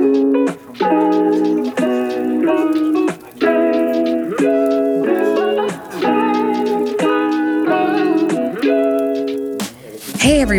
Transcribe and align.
Hey, 0.00 0.39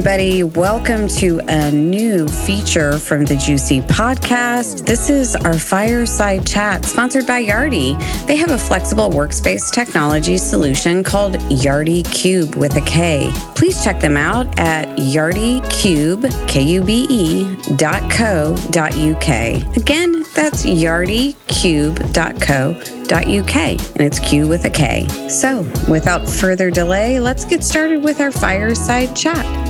everybody, 0.01 0.43
welcome 0.43 1.07
to 1.07 1.39
a 1.47 1.69
new 1.69 2.27
feature 2.27 2.97
from 2.97 3.23
the 3.23 3.35
GCUC 3.35 3.83
podcast. 3.83 4.83
This 4.83 5.11
is 5.11 5.35
our 5.35 5.53
fireside 5.53 6.47
chat 6.47 6.85
sponsored 6.85 7.27
by 7.27 7.45
Yardi. 7.45 7.95
They 8.25 8.35
have 8.35 8.49
a 8.49 8.57
flexible 8.57 9.11
workspace 9.11 9.71
technology 9.71 10.39
solution 10.39 11.03
called 11.03 11.33
Yardi 11.33 12.01
Kube 12.05 12.55
with 12.55 12.77
a 12.77 12.81
K. 12.81 13.29
Please 13.53 13.83
check 13.83 13.99
them 13.99 14.17
out 14.17 14.47
at 14.57 14.87
yardikube, 14.97 16.47
K-U-B-E 16.47 17.75
dot 17.75 18.09
co 18.09 18.57
dot 18.71 18.95
UK. 18.95 19.77
Again, 19.77 20.23
that's 20.33 20.65
yardikube.co.uk 20.65 23.55
and 23.55 24.01
it's 24.01 24.19
Q 24.19 24.47
with 24.47 24.65
a 24.65 24.69
K. 24.71 25.07
So, 25.29 25.61
without 25.87 26.27
further 26.27 26.71
delay, 26.71 27.19
let's 27.19 27.45
get 27.45 27.63
started 27.63 28.03
with 28.03 28.19
our 28.19 28.31
fireside 28.31 29.15
chat. 29.15 29.60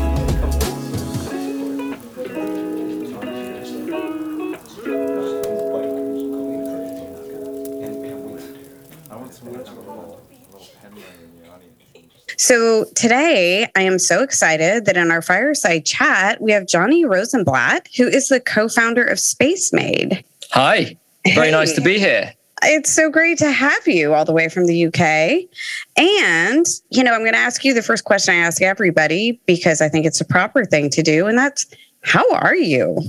So 12.42 12.86
today 12.96 13.68
I 13.76 13.84
am 13.84 14.00
so 14.00 14.24
excited 14.24 14.86
that 14.86 14.98
in 14.98 15.12
our 15.12 15.22
fireside 15.22 15.86
chat, 15.86 16.42
we 16.42 16.52
have 16.54 16.66
Jonny 16.66 17.06
Rosenblatt, 17.06 17.88
who 17.96 18.08
is 18.08 18.30
the 18.30 18.40
co 18.40 18.68
founder 18.68 19.04
of 19.04 19.20
Space 19.20 19.72
Made. 19.72 20.24
Hi, 20.50 20.98
very 21.24 21.46
Hey. 21.46 21.52
nice 21.52 21.74
to 21.74 21.82
be 21.82 22.00
here. 22.00 22.34
It's 22.64 22.90
so 22.90 23.12
great 23.12 23.38
to 23.38 23.52
have 23.52 23.88
you 23.88 24.16
all 24.16 24.26
the 24.26 24.32
way 24.32 24.50
from 24.50 24.66
the 24.66 24.88
UK. 24.88 25.48
And, 25.98 26.66
you 26.90 27.04
know, 27.04 27.14
I'm 27.14 27.22
going 27.22 27.34
to 27.34 27.38
ask 27.38 27.64
you 27.64 27.76
the 27.76 27.84
first 27.84 28.06
question 28.06 28.34
I 28.34 28.38
ask 28.38 28.60
everybody 28.60 29.40
because 29.46 29.80
I 29.80 29.88
think 29.88 30.08
it's 30.08 30.20
a 30.20 30.26
proper 30.26 30.66
thing 30.66 30.90
to 30.92 31.04
do. 31.04 31.28
And 31.28 31.38
that's, 31.38 31.68
how 32.02 32.28
are 32.34 32.56
you? 32.56 33.04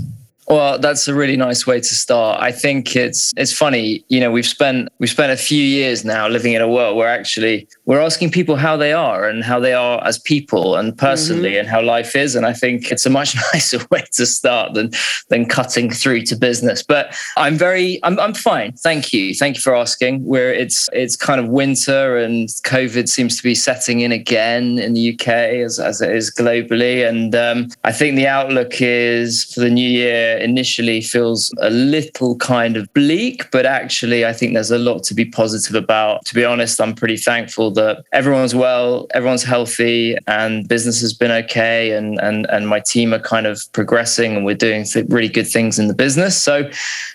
Well, 0.49 0.79
that's 0.79 1.07
a 1.07 1.15
really 1.15 1.37
nice 1.37 1.67
way 1.67 1.79
to 1.79 1.95
start. 1.95 2.43
I 2.43 2.51
think 2.51 2.97
it's 2.97 3.33
it's 3.37 3.53
funny, 3.53 4.05
you 4.09 4.19
know, 4.19 4.31
we've 4.31 4.47
spent 4.47 4.89
we've 4.99 5.11
spent 5.11 5.33
a 5.33 5.37
few 5.37 5.63
years 5.63 6.05
now 6.05 6.27
living 6.29 6.53
in 6.53 6.61
a 6.61 6.69
world 6.69 6.97
where 6.97 7.09
actually 7.09 7.69
we're 7.87 8.01
asking 8.01 8.33
people 8.33 8.57
how 8.57 8.77
they 8.77 8.93
are 8.93 9.29
and 9.29 9.45
how 9.45 9.61
they 9.61 9.73
are 9.73 10.05
as 10.05 10.19
people 10.19 10.77
and 10.77 10.97
personally 10.99 11.57
and 11.57 11.69
how 11.69 11.81
life 11.81 12.17
is. 12.17 12.35
And 12.35 12.45
I 12.45 12.53
think 12.53 12.91
it's 12.91 13.07
a 13.07 13.11
much 13.11 13.37
nicer 13.53 13.79
way 13.91 14.05
to 14.13 14.27
start 14.27 14.75
than 14.75 14.91
than 15.29 15.47
cutting 15.47 15.91
through 15.91 16.23
to 16.23 16.37
business. 16.37 16.83
But 16.83 17.17
I'm 17.37 17.57
very 17.57 18.01
I'm 18.03 18.19
I'm 18.19 18.35
fine. 18.35 18.73
Thank 18.73 19.13
you. 19.13 19.35
Thank 19.35 19.57
you 19.57 19.63
for 19.63 19.77
asking. 19.77 20.25
Where 20.25 20.53
it's 20.53 20.89
it's 20.93 21.17
kind 21.17 21.41
of 21.41 21.49
winter 21.49 22.17
and 22.17 22.49
COVID 22.65 23.09
seems 23.09 23.37
to 23.37 23.43
be 23.45 23.55
setting 23.55 24.01
in 24.01 24.11
again 24.11 24.79
in 24.79 24.95
the 24.95 25.15
UK 25.15 25.29
as, 25.29 25.79
as 25.79 26.01
it 26.01 26.15
is 26.15 26.35
globally. 26.35 27.09
And 27.09 27.35
um, 27.35 27.69
I 27.85 27.93
think 27.93 28.17
the 28.17 28.27
outlook 28.27 28.81
is 28.81 29.45
for 29.45 29.61
the 29.61 29.71
new 29.71 29.89
year 29.89 30.39
initially 30.43 31.01
feels 31.01 31.53
a 31.61 31.71
little 31.71 32.37
kind 32.37 32.77
of 32.77 32.93
bleak, 32.95 33.51
but 33.51 33.67
actually 33.67 34.25
I 34.27 34.33
think 34.33 34.55
there's 34.55 34.71
a 34.71 34.79
lot 34.79 35.03
to 35.05 35.15
be 35.15 35.25
positive 35.25 35.75
about. 35.75 36.25
To 36.27 36.35
be 36.35 36.45
honest, 36.45 36.81
I'm 36.81 36.95
pretty 36.95 37.17
thankful 37.17 37.71
that 37.73 38.05
everyone's 38.13 38.55
well, 38.55 39.07
everyone's 39.15 39.45
healthy, 39.45 40.17
and 40.27 40.69
business 40.69 41.01
has 41.01 41.13
been 41.13 41.31
okay, 41.31 41.93
and 41.93 42.19
and 42.21 42.47
and 42.51 42.69
my 42.69 42.81
team 42.81 43.15
are 43.15 43.21
kind 43.21 43.47
of 43.47 43.63
progressing, 43.73 44.37
and 44.37 44.45
we're 44.45 44.55
doing 44.55 44.85
really 45.09 45.29
good 45.29 45.47
things 45.47 45.79
in 45.79 45.89
the 45.89 45.95
business. 45.95 46.37
So, 46.41 46.71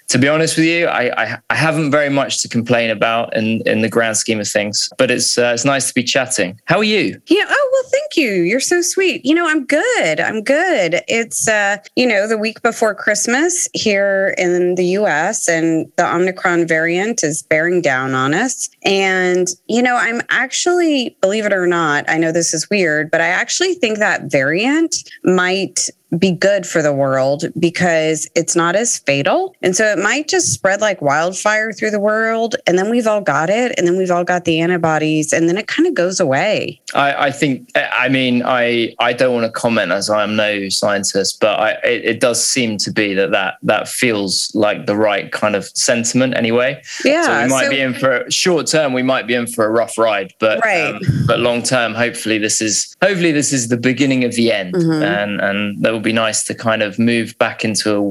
to 0.10 0.18
be 0.18 0.28
honest 0.28 0.58
with 0.58 0.66
you, 0.66 0.88
I 0.88 1.12
I, 1.24 1.40
I 1.50 1.56
haven't 1.56 1.92
very 1.92 2.10
much 2.10 2.42
to 2.42 2.50
complain 2.50 2.90
about 2.90 3.36
in 3.36 3.62
in 3.66 3.82
the 3.82 3.90
grand 3.90 4.18
scheme 4.18 4.40
of 4.40 4.48
things. 4.48 4.90
But 4.98 5.12
it's 5.12 5.38
uh, 5.38 5.52
it's 5.54 5.66
nice 5.66 5.88
to 5.88 5.94
be 5.94 6.04
chatting. 6.04 6.60
How 6.66 6.78
are 6.78 6.84
you? 6.84 7.22
Yeah. 7.28 7.46
Oh, 7.48 7.70
well, 7.72 7.92
thank 7.92 8.16
you. 8.16 8.44
You're 8.44 8.60
so 8.60 8.82
sweet. 8.82 9.26
You 9.26 9.36
know, 9.36 9.48
I'm 9.48 9.66
good. 9.66 10.20
I'm 10.20 10.42
good. 10.42 11.02
It's, 11.08 11.48
uh, 11.48 11.78
you 11.96 12.08
know, 12.08 12.28
the 12.28 12.38
week 12.38 12.62
before 12.62 12.96
Christmas 12.96 13.68
here 13.74 14.34
in 14.38 14.76
the 14.76 14.86
US, 14.98 15.48
and 15.48 15.92
the 15.98 16.16
Omicron 16.16 16.68
variant 16.68 17.24
is 17.24 17.44
bearing 17.44 17.82
down 17.82 18.14
on 18.14 18.34
us. 18.34 18.70
And, 18.84 19.48
you 19.68 19.82
know, 19.82 19.96
I'm 19.96 20.22
actually, 20.30 21.18
believe 21.22 21.46
it 21.46 21.54
or 21.54 21.68
not, 21.68 22.06
I 22.08 22.18
know 22.18 22.32
this 22.32 22.54
is 22.54 22.70
weird, 22.70 23.12
but 23.12 23.22
I 23.22 23.28
actually 23.28 23.76
think 23.76 24.00
that 24.00 24.32
variant 24.32 24.96
might 25.24 25.90
be 26.18 26.32
good 26.32 26.66
for 26.66 26.82
the 26.82 26.94
world 26.94 27.44
because 27.60 28.30
it's 28.36 28.56
not 28.56 28.76
as 28.76 28.98
fatal. 29.00 29.56
And 29.62 29.76
so 29.76 29.86
it 29.86 29.98
might 30.00 30.28
just 30.30 30.54
spread 30.54 30.80
like 30.80 31.02
wildfire 31.02 31.74
through 31.74 31.92
the 31.92 32.00
world. 32.00 32.56
And 32.66 32.78
then 32.78 32.90
we've 32.90 33.08
all 33.08 33.20
got 33.22 33.50
it. 33.50 33.74
And 33.78 33.86
then 33.86 33.98
we've 33.98 34.12
all 34.12 34.24
got 34.24 34.46
the 34.46 34.60
antibodies. 34.62 35.34
And 35.34 35.50
then 35.50 35.58
it 35.58 35.68
kind 35.68 35.86
of 35.86 35.94
goes 35.94 36.20
away. 36.22 36.80
I, 36.96 37.28
I 37.28 37.32
think 37.32 37.70
I 37.76 38.08
mean 38.08 38.42
I 38.46 38.96
I 39.00 39.12
don't 39.12 39.34
want 39.34 39.46
to 39.46 39.52
comment 39.52 39.92
as 39.92 40.10
I 40.10 40.24
am 40.24 40.36
no 40.38 40.70
scientist, 40.70 41.40
but 41.42 41.60
I, 41.60 41.72
it, 41.84 42.06
it 42.06 42.20
does 42.22 42.42
seem 42.44 42.78
to 42.78 42.92
be 42.92 43.14
that 43.14 43.32
that 43.32 43.56
that 43.64 43.90
feels 43.90 44.50
like 44.56 44.86
the 44.86 44.96
right 44.96 45.30
kind 45.32 45.56
of 45.56 45.66
sentiment 45.78 46.36
anyway. 46.38 46.82
Yeah. 47.04 47.24
so 47.24 47.44
we 47.44 47.50
might 47.50 47.64
so- 47.66 47.70
be 47.72 47.82
in 47.82 47.94
for 47.94 48.26
short 48.32 48.68
term. 48.68 48.94
We 48.94 49.04
might 49.04 49.28
be 49.28 49.34
in 49.34 49.48
for 49.48 49.66
a 49.66 49.70
rough 49.70 49.98
ride, 49.98 50.34
but 50.40 50.64
Right. 50.64 50.96
um, 50.96 51.02
but 51.28 51.40
long 51.42 51.64
term, 51.64 51.94
hopefully 51.94 52.38
this 52.38 52.62
is 52.62 52.96
hopefully 53.02 53.34
this 53.34 53.52
is 53.52 53.68
the 53.68 53.78
beginning 53.78 54.24
of 54.24 54.36
the 54.36 54.54
end, 54.54 54.74
Mhm. 54.74 55.04
and 55.04 55.42
and 55.42 55.84
that 55.84 55.97
will 55.98 56.04
be 56.04 56.14
nice 56.14 56.44
to 56.46 56.54
kind 56.56 56.82
of 56.84 57.00
move 57.00 57.38
back 57.40 57.66
into 57.66 57.92
a 57.96 58.02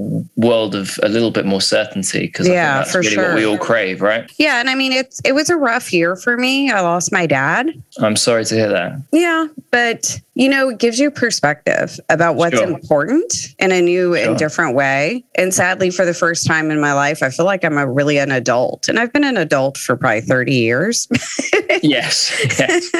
world 0.41 0.75
of 0.75 0.99
a 1.03 1.09
little 1.09 1.31
bit 1.31 1.47
more 1.47 1.61
certainty 1.61 2.27
because 2.27 2.49
Yeah, 2.49 2.79
that's 2.79 2.95
really 2.95 3.17
what 3.17 3.35
we 3.35 3.47
all 3.47 3.57
crave, 3.59 4.03
right? 4.03 4.31
yeah. 4.39 4.59
And 4.61 4.69
I 4.69 4.75
mean, 4.75 4.93
it's, 4.93 5.21
it 5.25 5.33
was 5.35 5.49
a 5.51 5.57
rough 5.57 5.93
year 5.93 6.17
for 6.17 6.37
me. 6.37 6.71
I 6.71 6.81
lost 6.81 7.13
my 7.13 7.27
dad. 7.27 7.71
I'm 7.99 8.17
sorry 8.17 8.45
to 8.47 8.55
hear 8.55 8.69
that. 8.69 9.01
Yeah. 9.13 9.47
But, 9.71 10.21
you 10.35 10.49
know, 10.49 10.71
it 10.71 10.79
gives 10.79 10.99
you 10.99 11.11
perspective 11.11 11.99
about 12.09 12.35
what's 12.37 12.57
Sure. 12.59 12.67
important 12.69 13.33
in 13.59 13.71
a 13.73 13.81
new 13.81 14.17
Sure. 14.17 14.29
and 14.31 14.39
different 14.39 14.75
way. 14.75 15.25
And 15.37 15.53
sadly, 15.55 15.91
for 15.91 16.05
the 16.05 16.15
first 16.15 16.47
time 16.47 16.71
in 16.71 16.81
my 16.81 16.93
life, 16.93 17.23
I 17.23 17.31
feel 17.31 17.45
like 17.47 17.65
I'm 17.65 17.79
a 17.79 17.87
really 17.91 18.19
an 18.19 18.31
adult. 18.33 18.89
And 18.89 18.99
I've 18.99 19.13
been 19.13 19.25
an 19.25 19.37
adult 19.37 19.77
for 19.77 19.97
probably 19.97 20.23
30 20.23 20.53
years, 20.55 21.07
yes, 21.83 22.35
yes. 22.59 22.91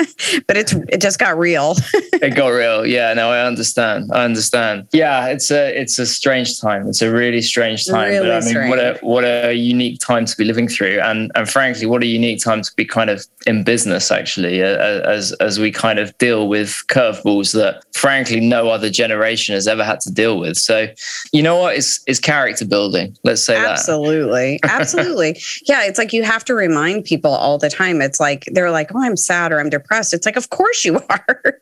but 0.47 0.57
it's, 0.57 0.73
it 0.91 1.01
just 1.01 1.19
got 1.19 1.39
real. 1.39 1.75
it 1.95 2.35
got 2.37 2.49
real. 2.49 2.85
Yeah, 2.87 3.15
no, 3.15 3.31
I 3.31 3.47
understand. 3.47 4.11
I 4.13 4.25
understand. 4.25 4.76
Yeah, 4.93 5.27
it's 5.27 5.51
a 5.51 5.79
it's 5.79 5.99
a 5.99 6.07
strange 6.07 6.61
time. 6.61 6.89
It's 6.89 7.03
a 7.03 7.11
really 7.11 7.43
strange 7.43 7.87
time. 7.87 8.09
Really 8.09 8.29
but 8.29 8.43
I 8.43 8.47
mean, 8.47 8.69
what 8.69 8.79
a 8.79 8.99
what 9.03 9.25
a 9.25 9.53
unique 9.55 10.01
time 10.01 10.25
to 10.25 10.37
be 10.37 10.45
living 10.45 10.69
through, 10.69 11.01
and 11.01 11.31
and 11.35 11.49
frankly, 11.49 11.87
what 11.87 12.03
a 12.03 12.07
unique 12.07 12.43
time 12.43 12.63
to 12.63 12.71
be 12.77 12.85
kind 12.85 13.11
of 13.11 13.25
in 13.47 13.65
business 13.65 14.11
actually, 14.11 14.63
as 14.63 15.33
as 15.35 15.59
we 15.59 15.71
kind 15.71 15.99
of 15.99 16.17
deal 16.19 16.49
with 16.49 16.83
curveballs 16.89 17.53
that 17.55 17.85
frankly 17.95 18.41
no 18.41 18.69
other 18.69 18.91
generation 18.91 19.55
has 19.55 19.67
ever 19.67 19.85
had 19.85 20.01
to 20.01 20.13
deal 20.13 20.39
with. 20.39 20.57
So, 20.57 20.89
you 21.33 21.43
know 21.43 21.57
what? 21.57 21.77
It's 21.77 22.01
it's 22.07 22.21
character 22.21 22.65
building. 22.65 23.17
Let's 23.25 23.43
say 23.43 23.55
that. 23.55 23.71
Absolutely. 23.71 24.61
Absolutely. 24.65 25.41
yeah. 25.65 25.85
It's 25.85 25.99
like 25.99 26.13
you 26.13 26.23
have 26.23 26.45
to 26.47 26.55
remind 26.55 27.05
people 27.05 27.31
all 27.31 27.59
the 27.59 27.71
time. 27.71 28.01
It's 28.01 28.21
like 28.21 28.45
they're 28.53 28.71
like, 28.71 28.95
oh, 28.95 29.03
I'm 29.03 29.17
sad 29.17 29.53
or 29.53 29.61
I'm 29.61 29.71
depressed. 29.71 30.13
It's 30.13 30.27
like, 30.27 30.37
of 30.37 30.51
course 30.51 30.85
you 30.85 31.01
are. 31.11 31.61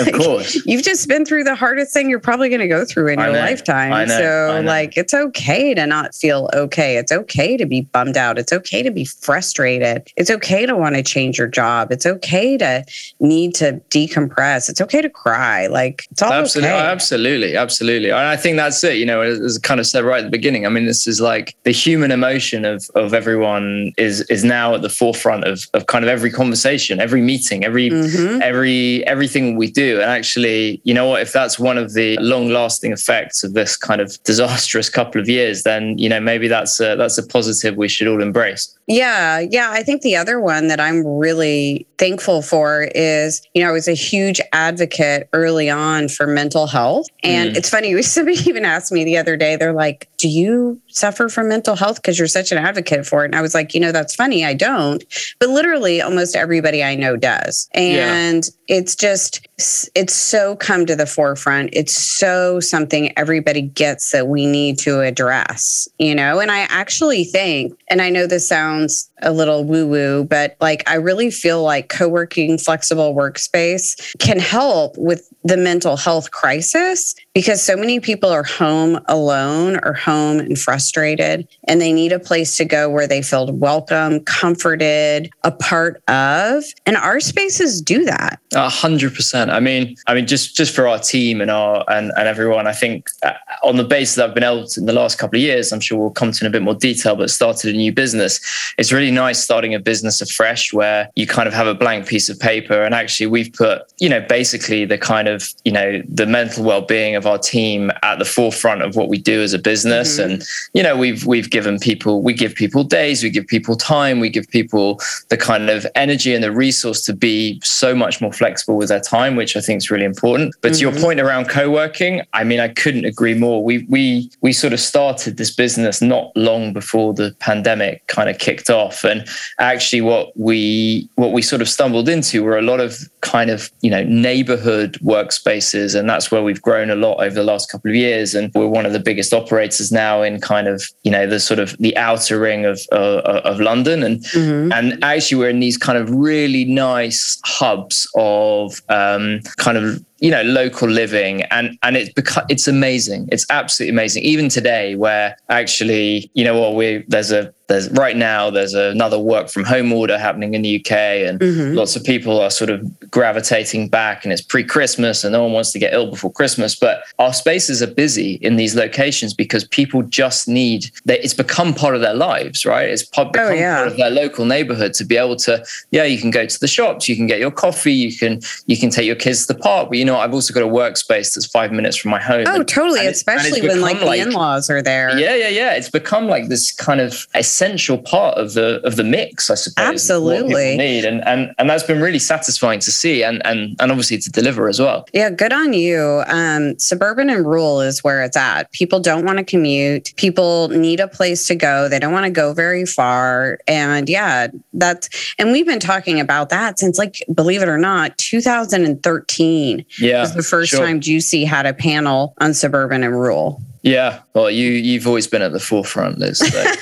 Of 0.00 0.12
course. 0.12 0.64
You've 0.66 0.84
just 0.84 1.08
been 1.08 1.24
through 1.24 1.44
the 1.44 1.54
hardest 1.54 1.92
thing 1.92 2.08
you're 2.08 2.20
probably 2.20 2.48
going 2.56 2.68
to 2.68 2.74
go 2.74 2.84
through 2.84 3.08
in 3.08 3.18
I 3.18 3.24
your 3.26 3.34
know. 3.34 3.40
lifetime. 3.40 4.08
Know. 4.08 4.18
So, 4.18 4.62
like, 4.64 4.96
it's 4.96 5.14
okay 5.14 5.74
to 5.74 5.86
not 5.86 6.14
feel 6.14 6.48
okay. 6.54 6.96
It's 6.96 7.12
okay 7.12 7.56
to 7.56 7.66
be 7.66 7.82
bummed 7.82 8.16
out. 8.16 8.38
It's 8.38 8.52
okay 8.52 8.82
to 8.82 8.90
be 8.90 9.04
frustrated. 9.04 10.08
It's 10.16 10.30
okay 10.30 10.66
to 10.66 10.76
want 10.76 10.94
to 10.96 11.02
change 11.02 11.38
your 11.38 11.48
job. 11.48 11.90
It's 11.90 12.06
okay 12.06 12.56
to 12.58 12.84
need 13.20 13.54
to 13.56 13.80
decompress. 13.90 14.68
It's 14.68 14.80
okay 14.80 15.02
to 15.02 15.10
cry. 15.10 15.66
Like, 15.66 16.06
it's 16.10 16.22
all 16.22 16.32
absolutely, 16.32 16.70
okay. 16.74 16.86
absolutely, 16.86 17.56
absolutely. 17.56 18.10
And 18.10 18.18
I 18.20 18.36
think 18.36 18.56
that's 18.56 18.82
it. 18.84 18.96
You 18.98 19.06
know, 19.06 19.20
as 19.22 19.58
kind 19.58 19.80
of 19.80 19.86
said 19.86 20.04
right 20.04 20.18
at 20.18 20.24
the 20.24 20.30
beginning. 20.30 20.66
I 20.66 20.68
mean, 20.68 20.86
this 20.86 21.06
is 21.06 21.20
like 21.20 21.56
the 21.64 21.72
human 21.72 22.10
emotion 22.10 22.64
of 22.64 22.88
of 22.94 23.14
everyone 23.14 23.92
is 23.96 24.20
is 24.22 24.44
now 24.44 24.74
at 24.74 24.82
the 24.82 24.88
forefront 24.88 25.44
of 25.44 25.66
of 25.74 25.86
kind 25.86 26.04
of 26.04 26.08
every 26.08 26.30
conversation, 26.30 27.00
every 27.00 27.20
meeting, 27.20 27.64
every 27.64 27.90
Mhm. 27.90 28.40
every 28.40 29.06
everything 29.06 29.56
we 29.56 29.70
do. 29.70 30.00
And 30.00 30.10
actually, 30.10 30.80
you 30.84 30.94
know 30.94 31.06
what? 31.08 31.22
If 31.22 31.32
that's 31.32 31.58
one 31.58 31.78
of 31.78 31.94
the 31.94 32.16
long 32.18 32.43
lasting 32.50 32.92
effects 32.92 33.42
of 33.44 33.54
this 33.54 33.76
kind 33.76 34.00
of 34.00 34.22
disastrous 34.24 34.88
couple 34.88 35.20
of 35.20 35.28
years, 35.28 35.62
then 35.62 35.96
you 35.98 36.08
know 36.08 36.20
maybe 36.20 36.48
that's 36.48 36.80
a, 36.80 36.96
that's 36.96 37.18
a 37.18 37.26
positive 37.26 37.76
we 37.76 37.88
should 37.88 38.08
all 38.08 38.22
embrace. 38.22 38.76
Yeah, 38.86 39.38
yeah. 39.40 39.70
I 39.72 39.82
think 39.82 40.02
the 40.02 40.16
other 40.16 40.38
one 40.40 40.68
that 40.68 40.78
I'm 40.78 41.06
really 41.06 41.86
thankful 41.96 42.42
for 42.42 42.88
is, 42.94 43.40
you 43.54 43.62
know, 43.62 43.70
I 43.70 43.72
was 43.72 43.88
a 43.88 43.94
huge 43.94 44.40
advocate 44.52 45.28
early 45.32 45.70
on 45.70 46.08
for 46.08 46.26
mental 46.26 46.66
health. 46.66 47.06
And 47.22 47.52
Mm. 47.52 47.56
it's 47.56 47.70
funny, 47.70 48.02
somebody 48.02 48.36
even 48.48 48.64
asked 48.66 48.92
me 48.92 49.04
the 49.04 49.16
other 49.16 49.36
day, 49.38 49.56
they're 49.56 49.72
like, 49.72 50.08
Do 50.24 50.30
you 50.30 50.80
suffer 50.86 51.28
from 51.28 51.50
mental 51.50 51.76
health 51.76 51.96
because 51.96 52.18
you're 52.18 52.28
such 52.28 52.50
an 52.50 52.56
advocate 52.56 53.04
for 53.04 53.24
it? 53.24 53.26
And 53.26 53.34
I 53.34 53.42
was 53.42 53.52
like, 53.52 53.74
You 53.74 53.80
know, 53.80 53.92
that's 53.92 54.14
funny. 54.14 54.42
I 54.42 54.54
don't. 54.54 55.04
But 55.38 55.50
literally, 55.50 56.00
almost 56.00 56.34
everybody 56.34 56.82
I 56.82 56.94
know 56.94 57.14
does. 57.14 57.68
Yeah. 57.74 58.10
And 58.10 58.48
it's 58.66 58.96
just, 58.96 59.46
it's 59.94 60.14
so 60.14 60.56
come 60.56 60.86
to 60.86 60.96
the 60.96 61.04
forefront. 61.04 61.68
It's 61.74 61.92
so 61.92 62.58
something 62.58 63.12
everybody 63.18 63.60
gets 63.60 64.12
that 64.12 64.28
we 64.28 64.46
need 64.46 64.78
to 64.78 65.02
address, 65.02 65.86
you 65.98 66.14
know? 66.14 66.40
And 66.40 66.50
I 66.50 66.60
actually 66.70 67.24
think, 67.24 67.78
and 67.90 68.00
I 68.00 68.08
know 68.08 68.26
this 68.26 68.48
sounds 68.48 69.10
a 69.20 69.30
little 69.30 69.64
woo 69.64 69.86
woo, 69.86 70.24
but 70.24 70.56
like 70.60 70.88
I 70.88 70.94
really 70.94 71.30
feel 71.30 71.62
like 71.62 71.90
co 71.90 72.08
working 72.08 72.56
flexible 72.56 73.14
workspace 73.14 74.18
can 74.18 74.38
help 74.38 74.96
with 74.96 75.28
the 75.44 75.56
mental 75.58 75.96
health 75.96 76.30
crisis 76.30 77.14
because 77.34 77.62
so 77.62 77.76
many 77.76 78.00
people 78.00 78.30
are 78.30 78.42
home 78.42 78.98
alone 79.06 79.78
or 79.82 79.92
home 79.92 80.13
and 80.14 80.58
frustrated, 80.58 81.46
and 81.64 81.80
they 81.80 81.92
need 81.92 82.12
a 82.12 82.18
place 82.18 82.56
to 82.56 82.64
go 82.64 82.88
where 82.88 83.06
they 83.06 83.22
feel 83.22 83.50
welcome, 83.52 84.20
comforted, 84.20 85.30
a 85.42 85.52
part 85.52 86.02
of. 86.08 86.64
And 86.86 86.96
our 86.96 87.20
spaces 87.20 87.80
do 87.80 88.04
that. 88.04 88.40
A 88.54 88.68
hundred 88.68 89.14
percent. 89.14 89.50
I 89.50 89.60
mean, 89.60 89.96
I 90.06 90.14
mean, 90.14 90.26
just 90.26 90.56
just 90.56 90.74
for 90.74 90.86
our 90.86 90.98
team 90.98 91.40
and 91.40 91.50
our 91.50 91.84
and, 91.88 92.12
and 92.16 92.28
everyone, 92.28 92.66
I 92.66 92.72
think 92.72 93.08
uh, 93.22 93.32
on 93.62 93.76
the 93.76 93.84
basis 93.84 94.16
that 94.16 94.28
I've 94.28 94.34
been 94.34 94.44
able 94.44 94.66
to 94.66 94.80
in 94.80 94.86
the 94.86 94.92
last 94.92 95.18
couple 95.18 95.38
of 95.38 95.42
years, 95.42 95.72
I'm 95.72 95.80
sure 95.80 95.98
we'll 95.98 96.10
come 96.10 96.32
to 96.32 96.44
in 96.44 96.48
a 96.48 96.50
bit 96.50 96.62
more 96.62 96.74
detail, 96.74 97.16
but 97.16 97.30
started 97.30 97.74
a 97.74 97.76
new 97.76 97.92
business. 97.92 98.40
It's 98.78 98.92
really 98.92 99.10
nice 99.10 99.42
starting 99.42 99.74
a 99.74 99.80
business 99.80 100.20
afresh 100.20 100.72
where 100.72 101.10
you 101.14 101.26
kind 101.26 101.48
of 101.48 101.54
have 101.54 101.66
a 101.66 101.74
blank 101.74 102.06
piece 102.06 102.28
of 102.28 102.38
paper. 102.38 102.82
And 102.82 102.94
actually, 102.94 103.26
we've 103.26 103.52
put, 103.52 103.82
you 103.98 104.08
know, 104.08 104.20
basically 104.20 104.84
the 104.84 104.98
kind 104.98 105.28
of, 105.28 105.48
you 105.64 105.72
know, 105.72 106.02
the 106.08 106.26
mental 106.26 106.64
well 106.64 106.82
being 106.82 107.16
of 107.16 107.26
our 107.26 107.38
team 107.38 107.90
at 108.02 108.18
the 108.18 108.24
forefront 108.24 108.82
of 108.82 108.96
what 108.96 109.08
we 109.08 109.18
do 109.18 109.42
as 109.42 109.52
a 109.52 109.58
business. 109.58 110.03
Mm-hmm. 110.04 110.32
And, 110.32 110.44
you 110.72 110.82
know, 110.82 110.96
we've, 110.96 111.26
we've 111.26 111.50
given 111.50 111.78
people, 111.78 112.22
we 112.22 112.32
give 112.32 112.54
people 112.54 112.84
days, 112.84 113.22
we 113.22 113.30
give 113.30 113.46
people 113.46 113.76
time, 113.76 114.20
we 114.20 114.30
give 114.30 114.48
people 114.48 115.00
the 115.28 115.36
kind 115.36 115.70
of 115.70 115.86
energy 115.94 116.34
and 116.34 116.42
the 116.42 116.52
resource 116.52 117.02
to 117.02 117.12
be 117.14 117.60
so 117.62 117.94
much 117.94 118.20
more 118.20 118.32
flexible 118.32 118.76
with 118.76 118.88
their 118.88 119.00
time, 119.00 119.36
which 119.36 119.56
I 119.56 119.60
think 119.60 119.78
is 119.78 119.90
really 119.90 120.04
important. 120.04 120.54
But 120.60 120.68
mm-hmm. 120.68 120.74
to 120.74 120.80
your 120.80 120.92
mm-hmm. 120.92 121.02
point 121.02 121.20
around 121.20 121.48
co 121.48 121.70
working, 121.70 122.22
I 122.32 122.44
mean, 122.44 122.60
I 122.60 122.68
couldn't 122.68 123.04
agree 123.04 123.34
more. 123.34 123.64
We, 123.64 123.86
we, 123.88 124.30
we 124.40 124.52
sort 124.52 124.72
of 124.72 124.80
started 124.80 125.36
this 125.36 125.50
business 125.50 126.00
not 126.00 126.32
long 126.36 126.72
before 126.72 127.14
the 127.14 127.34
pandemic 127.40 128.06
kind 128.06 128.28
of 128.28 128.38
kicked 128.38 128.70
off. 128.70 129.04
And 129.04 129.26
actually 129.58 130.00
what 130.00 130.36
we 130.36 131.08
what 131.16 131.32
we 131.32 131.42
sort 131.42 131.62
of 131.62 131.68
stumbled 131.68 132.08
into 132.08 132.42
were 132.42 132.58
a 132.58 132.62
lot 132.62 132.80
of 132.80 132.98
kind 133.20 133.50
of 133.50 133.70
you 133.80 133.90
know 133.90 134.02
neighborhood 134.04 134.98
workspaces 135.02 135.98
and 135.98 136.08
that's 136.08 136.30
where 136.30 136.42
we've 136.42 136.62
grown 136.62 136.90
a 136.90 136.94
lot 136.94 137.16
over 137.16 137.34
the 137.34 137.44
last 137.44 137.70
couple 137.70 137.90
of 137.90 137.96
years 137.96 138.34
and 138.34 138.52
we're 138.54 138.66
one 138.66 138.86
of 138.86 138.92
the 138.92 139.00
biggest 139.00 139.32
operators 139.32 139.83
now 139.92 140.22
in 140.22 140.40
kind 140.40 140.68
of 140.68 140.82
you 141.02 141.10
know 141.10 141.26
the 141.26 141.40
sort 141.40 141.60
of 141.60 141.76
the 141.78 141.96
outer 141.96 142.38
ring 142.38 142.64
of 142.64 142.80
uh, 142.92 143.40
of 143.44 143.60
London. 143.60 144.02
And 144.02 144.20
mm-hmm. 144.20 144.72
and 144.72 145.02
actually 145.02 145.38
we're 145.38 145.50
in 145.50 145.60
these 145.60 145.78
kind 145.78 145.98
of 145.98 146.10
really 146.10 146.64
nice 146.64 147.40
hubs 147.44 148.08
of 148.16 148.80
um, 148.88 149.40
kind 149.56 149.78
of 149.78 150.04
you 150.18 150.30
know 150.30 150.42
local 150.42 150.88
living. 150.88 151.42
And 151.44 151.78
and 151.82 151.96
it's 151.96 152.12
become 152.12 152.44
it's 152.48 152.68
amazing. 152.68 153.28
It's 153.32 153.46
absolutely 153.50 153.94
amazing. 153.94 154.22
Even 154.24 154.48
today 154.48 154.96
where 154.96 155.36
actually 155.48 156.30
you 156.34 156.44
know 156.44 156.58
what 156.58 156.74
we 156.74 157.04
there's 157.08 157.32
a 157.32 157.52
there's 157.66 157.90
right 157.90 158.16
now 158.16 158.50
there's 158.50 158.74
another 158.74 159.18
work 159.18 159.48
from 159.48 159.64
home 159.64 159.92
order 159.92 160.18
happening 160.18 160.54
in 160.54 160.62
the 160.62 160.80
UK 160.80 160.92
and 160.92 161.40
mm-hmm. 161.40 161.74
lots 161.74 161.96
of 161.96 162.04
people 162.04 162.38
are 162.38 162.50
sort 162.50 162.68
of 162.68 163.10
gravitating 163.10 163.88
back 163.88 164.24
and 164.24 164.32
it's 164.32 164.42
pre-Christmas 164.42 165.24
and 165.24 165.32
no 165.32 165.42
one 165.42 165.52
wants 165.52 165.72
to 165.72 165.78
get 165.78 165.94
ill 165.94 166.10
before 166.10 166.30
Christmas 166.30 166.74
but 166.74 167.02
our 167.18 167.32
spaces 167.32 167.82
are 167.82 167.86
busy 167.86 168.34
in 168.42 168.56
these 168.56 168.74
locations 168.74 169.32
because 169.32 169.64
people 169.64 170.02
just 170.02 170.46
need 170.46 170.90
they, 171.06 171.18
it's 171.20 171.34
become 171.34 171.72
part 171.72 171.94
of 171.94 172.02
their 172.02 172.14
lives 172.14 172.66
right 172.66 172.88
it's 172.88 173.04
oh, 173.16 173.24
become 173.24 173.52
oh, 173.52 173.54
yeah. 173.54 173.76
part 173.76 173.88
of 173.88 173.96
their 173.96 174.10
local 174.10 174.44
neighborhood 174.44 174.92
to 174.92 175.04
be 175.04 175.16
able 175.16 175.36
to 175.36 175.64
yeah 175.90 176.04
you 176.04 176.20
can 176.20 176.30
go 176.30 176.44
to 176.44 176.60
the 176.60 176.68
shops 176.68 177.08
you 177.08 177.16
can 177.16 177.26
get 177.26 177.38
your 177.40 177.50
coffee 177.50 177.94
you 177.94 178.16
can 178.16 178.40
you 178.66 178.76
can 178.76 178.90
take 178.90 179.06
your 179.06 179.16
kids 179.16 179.46
to 179.46 179.54
the 179.54 179.58
park 179.58 179.88
but 179.88 179.96
you 179.96 180.04
know 180.04 180.18
I've 180.18 180.34
also 180.34 180.52
got 180.52 180.62
a 180.62 180.66
workspace 180.66 181.34
that's 181.34 181.46
5 181.46 181.72
minutes 181.72 181.96
from 181.96 182.10
my 182.10 182.20
home 182.20 182.44
oh 182.46 182.56
and, 182.56 182.68
totally 182.68 183.00
and 183.00 183.08
especially 183.08 183.66
when 183.66 183.80
like 183.80 184.00
the 184.00 184.16
in-laws 184.16 184.68
are 184.68 184.82
there 184.82 185.18
yeah 185.18 185.34
yeah 185.34 185.48
yeah 185.48 185.74
it's 185.74 185.88
become 185.88 186.26
like 186.26 186.48
this 186.48 186.70
kind 186.70 187.00
of 187.00 187.26
essential 187.34 187.54
part 187.98 188.38
of 188.38 188.54
the 188.54 188.80
of 188.84 188.96
the 188.96 189.04
mix, 189.04 189.50
I 189.50 189.54
suppose. 189.54 189.86
Absolutely. 189.86 190.76
Need 190.76 191.04
and 191.04 191.26
and 191.26 191.54
and 191.58 191.68
that's 191.70 191.82
been 191.82 192.00
really 192.00 192.18
satisfying 192.18 192.80
to 192.80 192.92
see 192.92 193.22
and 193.22 193.44
and 193.46 193.76
and 193.80 193.90
obviously 193.90 194.18
to 194.18 194.30
deliver 194.30 194.68
as 194.68 194.80
well. 194.80 195.06
Yeah, 195.12 195.30
good 195.30 195.52
on 195.52 195.72
you. 195.72 196.22
Um, 196.26 196.78
suburban 196.78 197.30
and 197.30 197.46
rural 197.46 197.80
is 197.80 198.02
where 198.04 198.22
it's 198.22 198.36
at. 198.36 198.70
People 198.72 199.00
don't 199.00 199.24
want 199.24 199.38
to 199.38 199.44
commute. 199.44 200.12
People 200.16 200.68
need 200.68 201.00
a 201.00 201.08
place 201.08 201.46
to 201.48 201.54
go. 201.54 201.88
They 201.88 201.98
don't 201.98 202.12
want 202.12 202.26
to 202.26 202.30
go 202.30 202.52
very 202.52 202.86
far. 202.86 203.58
And 203.66 204.08
yeah, 204.08 204.48
that's 204.72 205.08
and 205.38 205.52
we've 205.52 205.66
been 205.66 205.80
talking 205.80 206.20
about 206.20 206.48
that 206.50 206.78
since 206.78 206.98
like 206.98 207.24
believe 207.34 207.62
it 207.62 207.68
or 207.68 207.78
not, 207.78 208.16
2013. 208.18 209.84
Yeah, 209.98 210.20
was 210.20 210.34
the 210.34 210.42
first 210.42 210.70
sure. 210.70 210.84
time 210.84 211.00
GCUC 211.00 211.46
had 211.46 211.66
a 211.66 211.74
panel 211.74 212.34
on 212.38 212.54
suburban 212.54 213.02
and 213.02 213.12
rural. 213.12 213.62
Yeah, 213.82 214.20
well, 214.34 214.50
you 214.50 214.70
you've 214.70 215.06
always 215.06 215.26
been 215.26 215.42
at 215.42 215.52
the 215.52 215.60
forefront, 215.60 216.18
Liz. 216.18 216.38
So. 216.38 216.64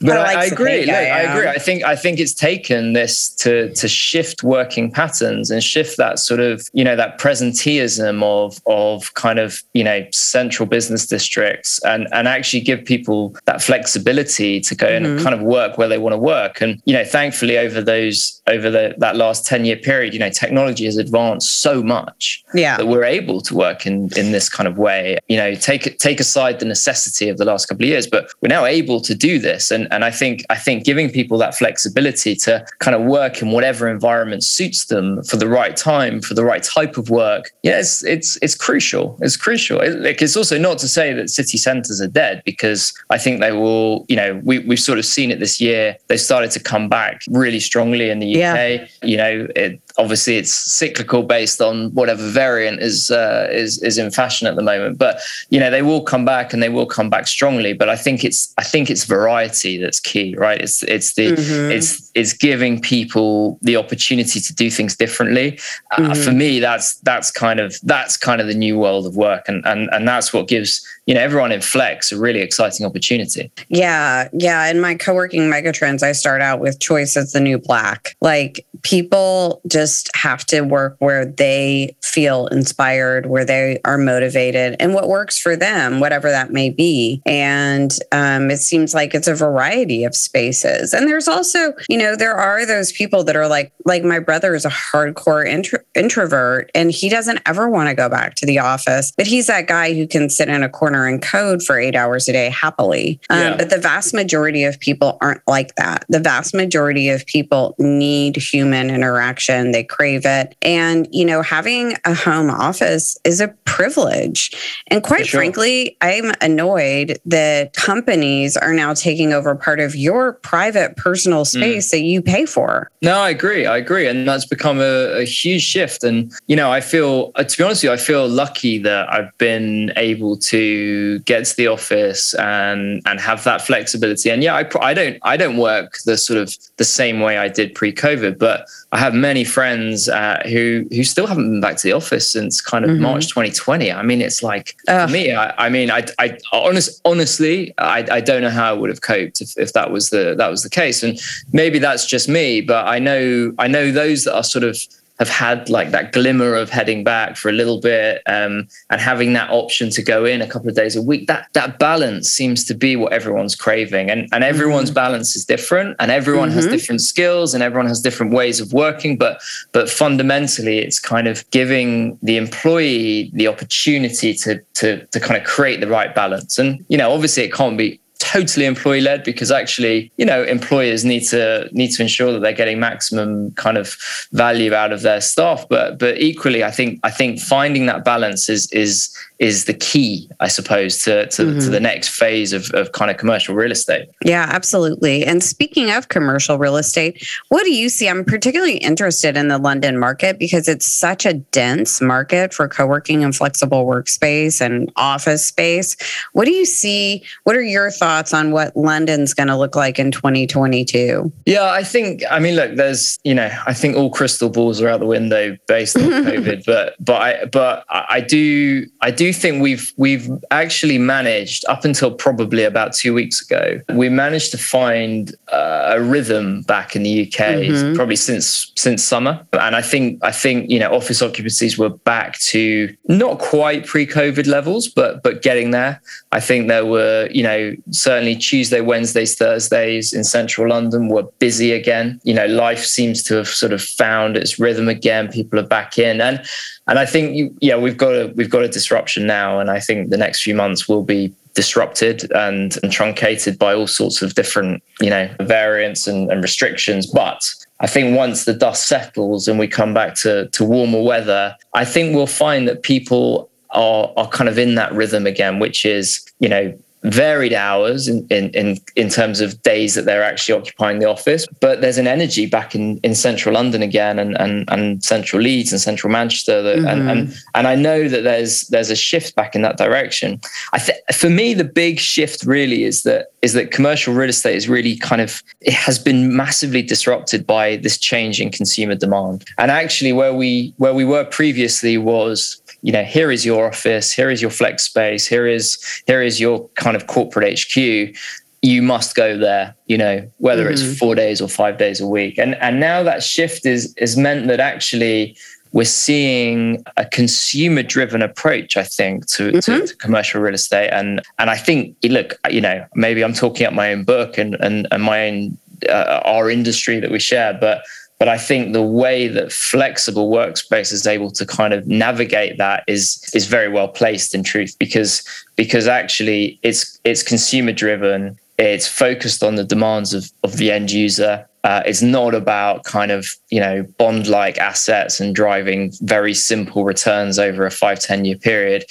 but 0.00 0.16
I, 0.16 0.34
I, 0.34 0.44
agree. 0.46 0.84
Look, 0.84 0.96
I, 0.96 1.10
I, 1.10 1.20
agree. 1.20 1.48
I 1.48 1.58
think 1.58 1.84
I 1.84 1.94
think 1.94 2.18
it's 2.18 2.34
taken 2.34 2.92
this 2.92 3.28
to 3.36 3.72
to 3.74 3.86
shift 3.86 4.42
working 4.42 4.90
patterns 4.90 5.48
and 5.52 5.62
shift 5.62 5.96
that 5.96 6.18
sort 6.18 6.40
of 6.40 6.68
you 6.72 6.82
know 6.82 6.96
that 6.96 7.20
presenteeism 7.20 8.20
of 8.24 8.60
of 8.66 9.14
kind 9.14 9.38
of 9.38 9.62
you 9.74 9.84
know 9.84 10.04
central 10.10 10.66
business 10.66 11.06
districts 11.06 11.80
and 11.84 12.08
and 12.10 12.26
actually 12.26 12.62
give 12.62 12.84
people 12.84 13.36
that 13.44 13.62
flexibility 13.62 14.58
to 14.58 14.74
go 14.74 14.88
mm-hmm. 14.88 15.04
and 15.04 15.20
kind 15.20 15.36
of 15.36 15.40
work 15.40 15.78
where 15.78 15.86
they 15.86 15.98
want 15.98 16.12
to 16.12 16.18
work. 16.18 16.60
And 16.60 16.82
you 16.84 16.92
know, 16.92 17.04
thankfully 17.04 17.58
over 17.58 17.80
those 17.80 18.42
over 18.48 18.70
the, 18.70 18.96
that 18.98 19.14
last 19.14 19.46
ten 19.46 19.64
year 19.64 19.76
period, 19.76 20.14
you 20.14 20.18
know, 20.18 20.30
technology 20.30 20.86
has 20.86 20.96
advanced 20.96 21.60
so 21.62 21.80
much 21.80 22.42
yeah. 22.54 22.76
that 22.76 22.88
we're 22.88 23.04
able 23.04 23.40
to 23.42 23.54
work 23.54 23.86
in 23.86 24.10
in 24.16 24.32
this 24.32 24.48
kind 24.48 24.66
of 24.66 24.78
way. 24.78 25.16
You 25.28 25.36
know, 25.36 25.54
take 25.54 25.96
take 26.00 26.18
aside 26.18 26.58
the 26.58 26.66
necessity 26.66 27.28
of 27.28 27.38
the 27.38 27.44
last 27.44 27.66
couple 27.66 27.84
of 27.84 27.88
years, 27.88 28.08
but 28.08 28.32
we're 28.40 28.48
now 28.48 28.64
able 28.64 28.79
able 28.80 29.00
to 29.00 29.14
do 29.14 29.38
this. 29.38 29.70
And, 29.70 29.86
and 29.90 30.04
I 30.04 30.12
think 30.20 30.44
I 30.50 30.56
think 30.56 30.84
giving 30.84 31.08
people 31.10 31.36
that 31.38 31.54
flexibility 31.54 32.34
to 32.46 32.52
kind 32.78 32.94
of 32.94 33.02
work 33.02 33.42
in 33.42 33.50
whatever 33.52 33.88
environment 33.88 34.42
suits 34.44 34.86
them 34.86 35.22
for 35.24 35.36
the 35.36 35.48
right 35.48 35.76
time, 35.76 36.20
for 36.20 36.34
the 36.34 36.44
right 36.44 36.62
type 36.62 36.96
of 36.96 37.10
work, 37.10 37.44
yes, 37.62 37.70
yeah, 37.70 37.78
it's, 37.80 38.04
it's 38.14 38.30
it's 38.44 38.54
crucial. 38.54 39.18
It's 39.20 39.36
crucial. 39.36 39.80
It, 39.80 40.00
like 40.00 40.22
it's 40.22 40.36
also 40.36 40.58
not 40.58 40.78
to 40.78 40.88
say 40.88 41.12
that 41.12 41.30
city 41.30 41.58
centres 41.58 42.00
are 42.00 42.12
dead 42.24 42.42
because 42.44 42.92
I 43.10 43.18
think 43.18 43.40
they 43.40 43.52
will. 43.52 44.06
You 44.08 44.16
know, 44.16 44.40
we 44.44 44.54
we've 44.60 44.80
sort 44.90 44.98
of 44.98 45.04
seen 45.04 45.30
it 45.30 45.38
this 45.38 45.60
year. 45.60 45.96
They 46.08 46.16
started 46.16 46.50
to 46.52 46.60
come 46.60 46.88
back 46.88 47.22
really 47.30 47.60
strongly 47.60 48.10
in 48.10 48.18
the 48.18 48.30
UK. 48.30 48.58
Yeah. 48.58 48.86
You 49.02 49.16
know, 49.16 49.48
it, 49.56 49.80
obviously 49.98 50.36
it's 50.36 50.52
cyclical 50.52 51.22
based 51.22 51.60
on 51.60 51.92
whatever 51.94 52.26
variant 52.28 52.80
is 52.80 53.10
uh, 53.10 53.48
is 53.50 53.82
is 53.82 53.98
in 53.98 54.10
fashion 54.10 54.46
at 54.46 54.56
the 54.56 54.62
moment. 54.62 54.98
But 54.98 55.20
you 55.50 55.60
know 55.60 55.70
they 55.70 55.82
will 55.82 56.02
come 56.02 56.24
back 56.24 56.52
and 56.52 56.62
they 56.62 56.68
will 56.68 56.86
come 56.86 57.10
back 57.10 57.26
strongly. 57.26 57.72
But 57.72 57.88
I 57.88 57.96
think 57.96 58.24
it's 58.24 58.52
I 58.58 58.64
think 58.70 58.90
it's 58.90 59.04
variety 59.04 59.78
that's 59.78 60.00
key, 60.00 60.34
right? 60.36 60.60
It's 60.60 60.82
it's 60.84 61.14
the 61.14 61.32
mm-hmm. 61.32 61.70
it's 61.70 62.10
it's 62.14 62.32
giving 62.32 62.80
people 62.80 63.58
the 63.62 63.76
opportunity 63.76 64.40
to 64.40 64.54
do 64.54 64.70
things 64.70 64.96
differently. 64.96 65.58
Uh, 65.92 66.02
mm-hmm. 66.02 66.22
For 66.22 66.32
me, 66.32 66.60
that's 66.60 66.96
that's 67.00 67.30
kind 67.30 67.60
of 67.60 67.76
that's 67.82 68.16
kind 68.16 68.40
of 68.40 68.46
the 68.46 68.54
new 68.54 68.78
world 68.78 69.06
of 69.06 69.16
work, 69.16 69.48
and 69.48 69.64
and 69.66 69.88
and 69.92 70.06
that's 70.06 70.32
what 70.32 70.48
gives 70.48 70.84
you 71.06 71.14
know 71.14 71.20
everyone 71.20 71.52
in 71.52 71.60
Flex 71.60 72.12
a 72.12 72.18
really 72.18 72.40
exciting 72.40 72.86
opportunity. 72.86 73.50
Yeah, 73.68 74.28
yeah. 74.32 74.70
In 74.70 74.80
my 74.80 74.94
co-working 74.94 75.42
megatrends, 75.42 76.02
I 76.02 76.12
start 76.12 76.40
out 76.40 76.60
with 76.60 76.80
choice 76.80 77.16
as 77.16 77.32
the 77.32 77.40
new 77.40 77.58
black. 77.58 78.16
Like 78.20 78.66
people 78.82 79.60
just 79.66 80.10
have 80.14 80.44
to 80.46 80.62
work 80.62 80.96
where 80.98 81.24
they 81.24 81.96
feel 82.02 82.46
inspired, 82.48 83.26
where 83.26 83.44
they 83.44 83.80
are 83.84 83.98
motivated, 83.98 84.76
and 84.80 84.94
what 84.94 85.08
works 85.08 85.38
for 85.38 85.56
them, 85.56 86.00
whatever 86.00 86.30
that 86.30 86.52
may 86.52 86.70
be. 86.70 87.22
And 87.26 87.92
um, 88.12 88.50
it 88.60 88.62
seems 88.62 88.92
like 88.92 89.14
it's 89.14 89.26
a 89.26 89.34
variety 89.34 90.04
of 90.04 90.14
spaces. 90.14 90.92
And 90.92 91.08
there's 91.08 91.28
also, 91.28 91.72
you 91.88 91.96
know, 91.96 92.14
there 92.14 92.34
are 92.34 92.66
those 92.66 92.92
people 92.92 93.24
that 93.24 93.34
are 93.34 93.48
like, 93.48 93.72
like 93.86 94.04
my 94.04 94.18
brother 94.18 94.54
is 94.54 94.66
a 94.66 94.70
hardcore 94.70 95.48
intro- 95.48 95.78
introvert, 95.94 96.70
and 96.74 96.90
he 96.90 97.08
doesn't 97.08 97.40
ever 97.46 97.70
want 97.70 97.88
to 97.88 97.94
go 97.94 98.10
back 98.10 98.34
to 98.34 98.44
the 98.44 98.58
office, 98.58 99.12
but 99.16 99.26
he's 99.26 99.46
that 99.46 99.66
guy 99.66 99.94
who 99.94 100.06
can 100.06 100.28
sit 100.28 100.50
in 100.50 100.62
a 100.62 100.68
corner 100.68 101.06
and 101.06 101.22
code 101.22 101.62
for 101.62 101.78
eight 101.78 101.96
hours 101.96 102.28
a 102.28 102.32
day 102.32 102.50
happily. 102.50 103.18
Um, 103.30 103.38
yeah. 103.38 103.56
But 103.56 103.70
the 103.70 103.78
vast 103.78 104.12
majority 104.12 104.64
of 104.64 104.78
people 104.78 105.16
aren't 105.22 105.40
like 105.46 105.74
that. 105.76 106.04
The 106.10 106.20
vast 106.20 106.54
majority 106.54 107.08
of 107.08 107.24
people 107.24 107.74
need 107.78 108.36
human 108.36 108.90
interaction. 108.90 109.72
They 109.72 109.84
crave 109.84 110.26
it. 110.26 110.54
And, 110.60 111.08
you 111.10 111.24
know, 111.24 111.40
having 111.40 111.94
a 112.04 112.12
home 112.12 112.50
office 112.50 113.16
is 113.24 113.40
a 113.40 113.48
privilege. 113.64 114.52
And 114.88 115.02
quite 115.02 115.26
sure. 115.26 115.40
frankly, 115.40 115.96
I'm 116.02 116.32
annoyed 116.42 117.18
that 117.24 117.72
companies 117.72 118.49
are 118.56 118.72
now 118.72 118.94
taking 118.94 119.32
over 119.32 119.54
part 119.54 119.80
of 119.80 119.94
your 119.94 120.34
private 120.34 120.96
personal 120.96 121.42
mm. 121.42 121.46
space 121.46 121.88
mm. 121.88 121.90
that 121.92 122.00
you 122.00 122.22
pay 122.22 122.46
for. 122.46 122.90
No, 123.02 123.18
I 123.18 123.30
agree. 123.30 123.66
I 123.66 123.76
agree. 123.76 124.06
And 124.06 124.26
that's 124.26 124.44
become 124.44 124.80
a, 124.80 125.20
a 125.20 125.24
huge 125.24 125.62
shift. 125.62 126.04
And, 126.04 126.32
you 126.46 126.56
know, 126.56 126.70
I 126.70 126.80
feel, 126.80 127.32
uh, 127.36 127.44
to 127.44 127.58
be 127.58 127.64
honest 127.64 127.82
with 127.82 127.90
you, 127.90 127.92
I 127.92 127.96
feel 127.96 128.28
lucky 128.28 128.78
that 128.78 129.12
I've 129.12 129.36
been 129.38 129.92
able 129.96 130.36
to 130.36 131.18
get 131.20 131.44
to 131.46 131.56
the 131.56 131.68
office 131.68 132.34
and 132.34 133.02
and 133.06 133.20
have 133.20 133.44
that 133.44 133.62
flexibility. 133.62 134.30
And 134.30 134.42
yeah, 134.42 134.54
I 134.54 134.68
I 134.80 134.94
don't 134.94 135.18
I 135.22 135.36
don't 135.36 135.56
work 135.56 135.98
the 136.04 136.16
sort 136.16 136.38
of 136.38 136.56
the 136.76 136.84
same 136.84 137.20
way 137.20 137.38
I 137.38 137.48
did 137.48 137.74
pre-COVID, 137.74 138.38
but 138.38 138.68
I 138.92 138.98
have 138.98 139.14
many 139.14 139.44
friends 139.44 140.08
uh, 140.08 140.42
who 140.46 140.86
who 140.90 141.04
still 141.04 141.26
haven't 141.26 141.48
been 141.50 141.60
back 141.60 141.76
to 141.76 141.82
the 141.82 141.92
office 141.92 142.30
since 142.30 142.60
kind 142.60 142.84
of 142.84 142.92
mm-hmm. 142.92 143.02
March 143.02 143.28
2020. 143.28 143.92
I 143.92 144.02
mean, 144.02 144.20
it's 144.20 144.42
like 144.42 144.76
for 144.86 145.08
me. 145.08 145.32
I, 145.32 145.66
I, 145.66 145.68
mean, 145.68 145.90
I, 145.90 146.06
I 146.18 146.38
honest, 146.52 147.00
honestly, 147.04 147.72
I, 147.78 148.06
I 148.10 148.20
don't 148.20 148.39
know 148.40 148.50
how 148.50 148.70
I 148.70 148.72
would 148.72 148.90
have 148.90 149.02
coped 149.02 149.40
if, 149.40 149.56
if 149.58 149.72
that 149.72 149.90
was 149.90 150.10
the 150.10 150.34
that 150.36 150.50
was 150.50 150.62
the 150.62 150.70
case. 150.70 151.02
And 151.02 151.18
maybe 151.52 151.78
that's 151.78 152.06
just 152.06 152.28
me, 152.28 152.60
but 152.60 152.86
I 152.86 152.98
know 152.98 153.52
I 153.58 153.66
know 153.66 153.90
those 153.90 154.24
that 154.24 154.34
are 154.34 154.44
sort 154.44 154.64
of 154.64 154.76
have 155.20 155.28
had 155.28 155.68
like 155.68 155.90
that 155.90 156.12
glimmer 156.12 156.54
of 156.54 156.70
heading 156.70 157.04
back 157.04 157.36
for 157.36 157.50
a 157.50 157.52
little 157.52 157.78
bit 157.78 158.22
um, 158.26 158.66
and 158.88 159.02
having 159.02 159.34
that 159.34 159.50
option 159.50 159.90
to 159.90 160.02
go 160.02 160.24
in 160.24 160.40
a 160.40 160.46
couple 160.46 160.68
of 160.68 160.74
days 160.74 160.96
a 160.96 161.02
week 161.02 161.26
that 161.26 161.46
that 161.52 161.78
balance 161.78 162.30
seems 162.30 162.64
to 162.64 162.74
be 162.74 162.96
what 162.96 163.12
everyone's 163.12 163.54
craving 163.54 164.10
and 164.10 164.26
and 164.32 164.42
everyone's 164.42 164.88
mm-hmm. 164.88 164.94
balance 164.94 165.36
is 165.36 165.44
different 165.44 165.94
and 166.00 166.10
everyone 166.10 166.48
mm-hmm. 166.48 166.56
has 166.56 166.66
different 166.66 167.02
skills 167.02 167.52
and 167.52 167.62
everyone 167.62 167.86
has 167.86 168.00
different 168.00 168.32
ways 168.32 168.60
of 168.60 168.72
working 168.72 169.16
but 169.18 169.42
but 169.72 169.90
fundamentally 169.90 170.78
it's 170.78 170.98
kind 170.98 171.28
of 171.28 171.48
giving 171.50 172.18
the 172.22 172.38
employee 172.38 173.30
the 173.34 173.46
opportunity 173.46 174.32
to 174.32 174.58
to 174.72 175.04
to 175.08 175.20
kind 175.20 175.38
of 175.38 175.46
create 175.46 175.80
the 175.80 175.86
right 175.86 176.14
balance 176.14 176.58
and 176.58 176.82
you 176.88 176.96
know 176.96 177.12
obviously 177.12 177.42
it 177.42 177.52
can't 177.52 177.76
be 177.76 178.00
totally 178.20 178.66
employee 178.66 179.00
led 179.00 179.24
because 179.24 179.50
actually 179.50 180.12
you 180.16 180.24
know 180.24 180.42
employers 180.44 181.04
need 181.04 181.24
to 181.24 181.68
need 181.72 181.90
to 181.90 182.02
ensure 182.02 182.32
that 182.32 182.40
they're 182.40 182.52
getting 182.52 182.78
maximum 182.78 183.50
kind 183.52 183.76
of 183.76 183.96
value 184.32 184.72
out 184.72 184.92
of 184.92 185.02
their 185.02 185.20
staff. 185.20 185.66
But 185.68 185.98
but 185.98 186.20
equally 186.20 186.62
i 186.62 186.70
think 186.70 187.00
i 187.02 187.10
think 187.10 187.40
finding 187.40 187.86
that 187.86 188.04
balance 188.04 188.48
is 188.48 188.70
is 188.72 189.14
is 189.40 189.64
the 189.64 189.72
key, 189.72 190.28
I 190.38 190.48
suppose, 190.48 190.98
to 191.04 191.26
to, 191.26 191.42
mm-hmm. 191.42 191.58
to, 191.60 191.70
the 191.70 191.80
next 191.80 192.10
phase 192.10 192.52
of, 192.52 192.70
of 192.72 192.92
kind 192.92 193.10
of 193.10 193.16
commercial 193.16 193.54
real 193.54 193.72
estate. 193.72 194.08
Yeah, 194.22 194.46
absolutely. 194.50 195.24
And 195.24 195.42
speaking 195.42 195.90
of 195.90 196.08
commercial 196.08 196.58
real 196.58 196.76
estate, 196.76 197.26
what 197.48 197.64
do 197.64 197.72
you 197.72 197.88
see? 197.88 198.06
I'm 198.06 198.24
particularly 198.24 198.76
interested 198.76 199.38
in 199.38 199.48
the 199.48 199.56
London 199.56 199.98
market 199.98 200.38
because 200.38 200.68
it's 200.68 200.86
such 200.86 201.24
a 201.24 201.32
dense 201.32 202.02
market 202.02 202.52
for 202.52 202.68
co-working 202.68 203.24
and 203.24 203.34
flexible 203.34 203.86
workspace 203.86 204.60
and 204.60 204.92
office 204.96 205.46
space. 205.46 205.96
What 206.32 206.44
do 206.44 206.52
you 206.52 206.66
see? 206.66 207.24
What 207.44 207.56
are 207.56 207.62
your 207.62 207.90
thoughts 207.90 208.34
on 208.34 208.50
what 208.50 208.76
London's 208.76 209.32
going 209.32 209.48
to 209.48 209.56
look 209.56 209.74
like 209.74 209.98
in 209.98 210.10
2022? 210.10 211.32
Yeah, 211.46 211.70
I 211.70 211.82
think 211.82 212.22
I 212.30 212.40
mean 212.40 212.56
look, 212.56 212.74
there's, 212.74 213.18
you 213.24 213.34
know, 213.34 213.50
I 213.66 213.72
think 213.72 213.96
all 213.96 214.10
crystal 214.10 214.50
balls 214.50 214.82
are 214.82 214.88
out 214.88 215.00
the 215.00 215.06
window 215.06 215.56
based 215.66 215.96
on 215.96 216.02
COVID, 216.10 216.66
but 216.66 216.94
but 217.00 217.22
I 217.22 217.44
but 217.46 217.86
I 217.88 218.20
do 218.20 218.86
I 219.00 219.10
do 219.32 219.38
think 219.38 219.62
we've 219.62 219.92
we've 219.96 220.28
actually 220.50 220.98
managed 220.98 221.64
up 221.68 221.84
until 221.84 222.10
probably 222.10 222.64
about 222.64 222.92
two 222.92 223.14
weeks 223.14 223.40
ago. 223.40 223.80
We 223.90 224.08
managed 224.08 224.50
to 224.52 224.58
find 224.58 225.34
uh, 225.52 225.94
a 225.94 226.00
rhythm 226.00 226.62
back 226.62 226.96
in 226.96 227.02
the 227.02 227.22
UK, 227.22 227.38
mm-hmm. 227.38 227.94
probably 227.94 228.16
since 228.16 228.72
since 228.76 229.02
summer. 229.02 229.46
And 229.52 229.76
I 229.76 229.82
think 229.82 230.22
I 230.22 230.32
think 230.32 230.70
you 230.70 230.78
know 230.78 230.92
office 230.92 231.22
occupancies 231.22 231.78
were 231.78 231.90
back 231.90 232.38
to 232.50 232.94
not 233.08 233.38
quite 233.38 233.86
pre-COVID 233.86 234.46
levels, 234.46 234.88
but 234.88 235.22
but 235.22 235.42
getting 235.42 235.70
there. 235.70 236.00
I 236.32 236.40
think 236.40 236.68
there 236.68 236.86
were 236.86 237.28
you 237.30 237.42
know 237.42 237.74
certainly 237.90 238.36
Tuesday, 238.36 238.80
Wednesdays, 238.80 239.36
Thursdays 239.36 240.12
in 240.12 240.24
central 240.24 240.68
London 240.68 241.08
were 241.08 241.24
busy 241.38 241.72
again. 241.72 242.20
You 242.24 242.34
know 242.34 242.46
life 242.46 242.84
seems 242.84 243.22
to 243.24 243.36
have 243.36 243.48
sort 243.48 243.72
of 243.72 243.82
found 243.82 244.36
its 244.36 244.58
rhythm 244.58 244.88
again. 244.88 245.28
People 245.28 245.58
are 245.58 245.66
back 245.66 245.98
in 245.98 246.20
and 246.20 246.42
and 246.90 246.98
I 246.98 247.06
think 247.06 247.36
you, 247.36 247.56
yeah, 247.60 247.76
we've 247.76 247.96
got 247.96 248.10
a 248.10 248.32
we've 248.34 248.50
got 248.50 248.64
a 248.64 248.68
disruption 248.68 249.24
now, 249.24 249.60
and 249.60 249.70
I 249.70 249.78
think 249.78 250.10
the 250.10 250.16
next 250.16 250.42
few 250.42 250.56
months 250.56 250.88
will 250.88 251.04
be 251.04 251.32
disrupted 251.54 252.30
and, 252.32 252.76
and 252.82 252.92
truncated 252.92 253.58
by 253.58 253.74
all 253.74 253.86
sorts 253.86 254.22
of 254.22 254.34
different 254.34 254.82
you 255.00 255.08
know 255.08 255.30
variants 255.40 256.08
and, 256.08 256.30
and 256.32 256.42
restrictions. 256.42 257.06
But 257.06 257.48
I 257.78 257.86
think 257.86 258.16
once 258.16 258.44
the 258.44 258.54
dust 258.54 258.88
settles 258.88 259.46
and 259.46 259.56
we 259.56 259.68
come 259.68 259.94
back 259.94 260.16
to 260.16 260.48
to 260.48 260.64
warmer 260.64 261.00
weather, 261.00 261.56
I 261.74 261.84
think 261.84 262.16
we'll 262.16 262.26
find 262.26 262.66
that 262.66 262.82
people 262.82 263.48
are 263.70 264.12
are 264.16 264.28
kind 264.28 264.48
of 264.48 264.58
in 264.58 264.74
that 264.74 264.92
rhythm 264.92 265.28
again, 265.28 265.60
which 265.60 265.86
is 265.86 266.28
you 266.40 266.48
know 266.48 266.76
varied 267.02 267.52
hours 267.52 268.08
in, 268.08 268.26
in, 268.28 268.50
in, 268.50 268.78
in 268.94 269.08
terms 269.08 269.40
of 269.40 269.62
days 269.62 269.94
that 269.94 270.04
they're 270.04 270.22
actually 270.22 270.58
occupying 270.58 270.98
the 270.98 271.08
office. 271.08 271.46
But 271.60 271.80
there's 271.80 271.98
an 271.98 272.06
energy 272.06 272.46
back 272.46 272.74
in, 272.74 272.98
in 272.98 273.14
central 273.14 273.54
London 273.54 273.82
again 273.82 274.18
and, 274.18 274.36
and, 274.38 274.68
and 274.70 275.02
central 275.02 275.40
Leeds 275.40 275.72
and 275.72 275.80
central 275.80 276.12
Manchester. 276.12 276.62
That, 276.62 276.78
mm-hmm. 276.78 276.86
and, 276.86 277.10
and, 277.10 277.34
and 277.54 277.66
I 277.66 277.74
know 277.74 278.08
that 278.08 278.22
there's 278.22 278.62
there's 278.68 278.90
a 278.90 278.96
shift 278.96 279.34
back 279.34 279.54
in 279.54 279.62
that 279.62 279.78
direction. 279.78 280.40
I 280.72 280.78
th- 280.78 280.98
for 281.14 281.30
me, 281.30 281.54
the 281.54 281.64
big 281.64 281.98
shift 281.98 282.44
really 282.44 282.84
is 282.84 283.02
that 283.02 283.32
is 283.42 283.54
that 283.54 283.70
commercial 283.70 284.12
real 284.12 284.28
estate 284.28 284.56
is 284.56 284.68
really 284.68 284.96
kind 284.96 285.22
of 285.22 285.42
it 285.60 285.72
has 285.72 285.98
been 285.98 286.36
massively 286.36 286.82
disrupted 286.82 287.46
by 287.46 287.76
this 287.76 287.98
change 287.98 288.40
in 288.40 288.50
consumer 288.50 288.94
demand. 288.94 289.44
And 289.58 289.70
actually 289.70 290.12
where 290.12 290.34
we 290.34 290.74
where 290.76 290.94
we 290.94 291.04
were 291.04 291.24
previously 291.24 291.96
was 291.96 292.59
you 292.82 292.92
know 292.92 293.04
here 293.04 293.30
is 293.30 293.44
your 293.44 293.68
office 293.68 294.12
here 294.12 294.30
is 294.30 294.40
your 294.40 294.50
flex 294.50 294.84
space 294.84 295.26
here 295.26 295.46
is 295.46 296.02
here 296.06 296.22
is 296.22 296.40
your 296.40 296.68
kind 296.70 296.96
of 296.96 297.06
corporate 297.06 297.58
hq 297.58 298.16
you 298.62 298.82
must 298.82 299.14
go 299.14 299.36
there 299.38 299.74
you 299.86 299.96
know 299.96 300.26
whether 300.38 300.64
mm-hmm. 300.64 300.72
it's 300.72 300.98
four 300.98 301.14
days 301.14 301.40
or 301.40 301.48
five 301.48 301.78
days 301.78 302.00
a 302.00 302.06
week 302.06 302.38
and 302.38 302.54
and 302.56 302.80
now 302.80 303.02
that 303.02 303.22
shift 303.22 303.64
is 303.66 303.94
is 303.96 304.16
meant 304.16 304.48
that 304.48 304.60
actually 304.60 305.36
we're 305.72 305.84
seeing 305.84 306.82
a 306.96 307.04
consumer 307.06 307.82
driven 307.82 308.22
approach 308.22 308.76
i 308.76 308.82
think 308.82 309.26
to, 309.26 309.50
mm-hmm. 309.52 309.80
to, 309.80 309.86
to, 309.86 309.96
commercial 309.96 310.40
real 310.40 310.54
estate 310.54 310.90
and 310.90 311.22
and 311.38 311.50
i 311.50 311.56
think 311.56 311.96
look 312.04 312.34
you 312.50 312.60
know 312.60 312.84
maybe 312.94 313.22
i'm 313.22 313.34
talking 313.34 313.66
up 313.66 313.72
my 313.72 313.92
own 313.92 314.04
book 314.04 314.36
and 314.36 314.54
and, 314.60 314.86
and 314.90 315.02
my 315.02 315.28
own 315.28 315.56
uh, 315.88 316.20
our 316.26 316.50
industry 316.50 317.00
that 317.00 317.10
we 317.10 317.18
share 317.18 317.56
but 317.58 317.82
but 318.20 318.28
I 318.28 318.36
think 318.36 318.74
the 318.74 318.82
way 318.82 319.28
that 319.28 319.50
flexible 319.50 320.30
workspace 320.30 320.92
is 320.92 321.06
able 321.06 321.30
to 321.30 321.46
kind 321.46 321.72
of 321.72 321.86
navigate 321.86 322.58
that 322.58 322.84
is 322.86 323.28
is 323.32 323.46
very 323.46 323.68
well 323.68 323.88
placed 323.88 324.34
in 324.34 324.44
truth 324.44 324.76
because 324.78 325.24
because 325.56 325.88
actually 325.88 326.60
it's 326.62 327.00
it's 327.02 327.22
consumer 327.22 327.72
driven. 327.72 328.38
It's 328.58 328.86
focused 328.86 329.42
on 329.42 329.54
the 329.54 329.64
demands 329.64 330.12
of, 330.12 330.30
of 330.44 330.58
the 330.58 330.70
end 330.70 330.90
user. 330.90 331.46
Uh, 331.64 331.82
it's 331.86 332.02
not 332.02 332.34
about 332.34 332.84
kind 332.84 333.10
of 333.10 333.26
you 333.48 333.58
know 333.58 333.84
bond 333.96 334.28
like 334.28 334.58
assets 334.58 335.18
and 335.18 335.34
driving 335.34 335.90
very 336.02 336.34
simple 336.34 336.84
returns 336.84 337.38
over 337.38 337.64
a 337.64 337.70
five 337.70 338.00
ten 338.00 338.26
year 338.26 338.36
period 338.36 338.84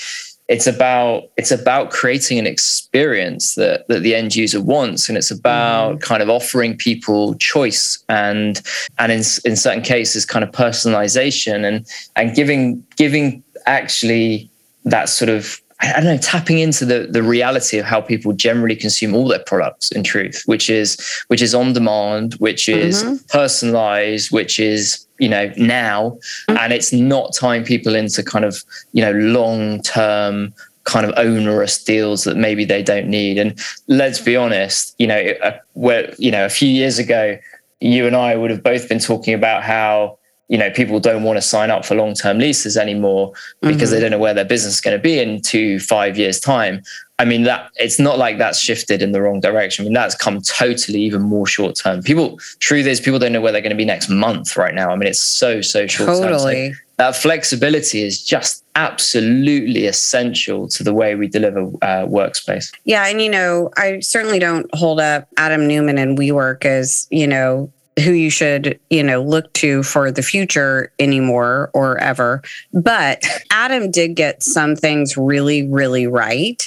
it's 0.49 0.65
about 0.65 1.29
it's 1.37 1.51
about 1.51 1.91
creating 1.91 2.39
an 2.39 2.47
experience 2.47 3.53
that 3.53 3.87
that 3.87 4.01
the 4.01 4.15
end 4.15 4.35
user 4.35 4.59
wants 4.59 5.07
and 5.07 5.17
it's 5.17 5.31
about 5.31 5.95
mm. 5.95 6.01
kind 6.01 6.23
of 6.23 6.29
offering 6.29 6.75
people 6.75 7.35
choice 7.35 8.03
and 8.09 8.61
and 8.97 9.11
in 9.11 9.19
in 9.45 9.55
certain 9.55 9.83
cases 9.83 10.25
kind 10.25 10.43
of 10.43 10.51
personalization 10.51 11.63
and 11.65 11.85
and 12.15 12.35
giving 12.35 12.83
giving 12.97 13.43
actually 13.67 14.49
that 14.83 15.07
sort 15.07 15.29
of 15.29 15.61
I 15.81 15.93
don't 15.93 16.05
know, 16.05 16.17
tapping 16.17 16.59
into 16.59 16.85
the 16.85 17.07
the 17.09 17.23
reality 17.23 17.77
of 17.77 17.85
how 17.85 18.01
people 18.01 18.33
generally 18.33 18.75
consume 18.75 19.15
all 19.15 19.27
their 19.27 19.43
products 19.45 19.91
in 19.91 20.03
truth, 20.03 20.43
which 20.45 20.69
is 20.69 20.97
which 21.27 21.41
is 21.41 21.55
on 21.55 21.73
demand, 21.73 22.33
which 22.35 22.67
is 22.67 23.03
mm-hmm. 23.03 23.15
personalized, 23.29 24.31
which 24.31 24.59
is 24.59 25.05
you 25.19 25.29
know 25.29 25.51
now 25.57 26.17
mm-hmm. 26.49 26.57
and 26.57 26.73
it's 26.73 26.91
not 26.91 27.33
tying 27.33 27.63
people 27.63 27.95
into 27.95 28.23
kind 28.23 28.45
of 28.45 28.63
you 28.93 29.01
know 29.01 29.11
long 29.11 29.81
term 29.81 30.53
kind 30.83 31.05
of 31.05 31.13
onerous 31.17 31.83
deals 31.83 32.23
that 32.23 32.35
maybe 32.35 32.65
they 32.65 32.81
don't 32.81 33.07
need 33.07 33.37
and 33.37 33.59
let's 33.87 34.19
be 34.19 34.35
honest 34.35 34.95
you 34.97 35.05
know 35.05 35.33
uh, 35.43 35.55
where 35.73 36.13
you 36.17 36.31
know 36.31 36.45
a 36.45 36.49
few 36.49 36.69
years 36.69 36.97
ago 36.97 37.37
you 37.81 38.07
and 38.07 38.15
I 38.15 38.35
would 38.35 38.49
have 38.49 38.63
both 38.63 38.89
been 38.89 38.99
talking 38.99 39.33
about 39.33 39.63
how 39.63 40.18
you 40.49 40.57
know 40.57 40.69
people 40.69 40.99
don't 40.99 41.23
want 41.23 41.37
to 41.37 41.41
sign 41.41 41.71
up 41.71 41.85
for 41.85 41.95
long 41.95 42.13
term 42.13 42.37
leases 42.37 42.75
anymore 42.75 43.31
because 43.61 43.89
mm-hmm. 43.89 43.91
they 43.91 43.99
don't 44.01 44.11
know 44.11 44.19
where 44.19 44.33
their 44.33 44.45
business 44.45 44.75
is 44.75 44.81
going 44.81 44.97
to 44.97 45.01
be 45.01 45.19
in 45.19 45.41
2 45.41 45.79
5 45.79 46.17
years 46.17 46.39
time 46.39 46.83
I 47.19 47.25
mean 47.25 47.43
that 47.43 47.69
it's 47.75 47.99
not 47.99 48.17
like 48.17 48.37
that's 48.37 48.59
shifted 48.59 49.01
in 49.01 49.11
the 49.11 49.21
wrong 49.21 49.41
direction. 49.41 49.83
I 49.83 49.85
mean 49.85 49.93
that's 49.93 50.15
come 50.15 50.41
totally 50.41 51.01
even 51.01 51.21
more 51.21 51.45
short 51.45 51.75
term. 51.75 52.01
People, 52.01 52.39
truth 52.59 52.87
is, 52.87 53.01
people 53.01 53.19
don't 53.19 53.33
know 53.33 53.41
where 53.41 53.51
they're 53.51 53.61
going 53.61 53.71
to 53.71 53.75
be 53.75 53.83
next 53.83 54.09
month 54.09 54.55
right 54.55 54.73
now. 54.73 54.89
I 54.89 54.95
mean 54.95 55.07
it's 55.07 55.19
so 55.19 55.59
so 55.59 55.85
short 55.85 56.07
term. 56.07 56.31
Totally. 56.31 56.71
So 56.71 56.79
that 56.95 57.15
flexibility 57.15 58.03
is 58.03 58.23
just 58.23 58.63
absolutely 58.75 59.85
essential 59.85 60.67
to 60.69 60.83
the 60.83 60.93
way 60.93 61.15
we 61.15 61.27
deliver 61.27 61.61
uh, 61.81 62.05
workspace. 62.05 62.73
Yeah, 62.85 63.07
and 63.07 63.21
you 63.21 63.29
know, 63.29 63.69
I 63.77 63.99
certainly 63.99 64.39
don't 64.39 64.73
hold 64.73 64.99
up 64.99 65.27
Adam 65.37 65.67
Neumann 65.67 65.97
and 65.97 66.17
WeWork 66.17 66.65
as 66.65 67.07
you 67.09 67.27
know 67.27 67.71
who 67.99 68.11
you 68.11 68.29
should, 68.29 68.79
you 68.89 69.03
know, 69.03 69.21
look 69.21 69.51
to 69.53 69.83
for 69.83 70.11
the 70.11 70.21
future 70.21 70.91
anymore 70.99 71.69
or 71.73 71.97
ever. 71.99 72.41
But 72.73 73.23
Adam 73.51 73.91
did 73.91 74.15
get 74.15 74.43
some 74.43 74.75
things 74.75 75.17
really, 75.17 75.67
really 75.67 76.07
right. 76.07 76.61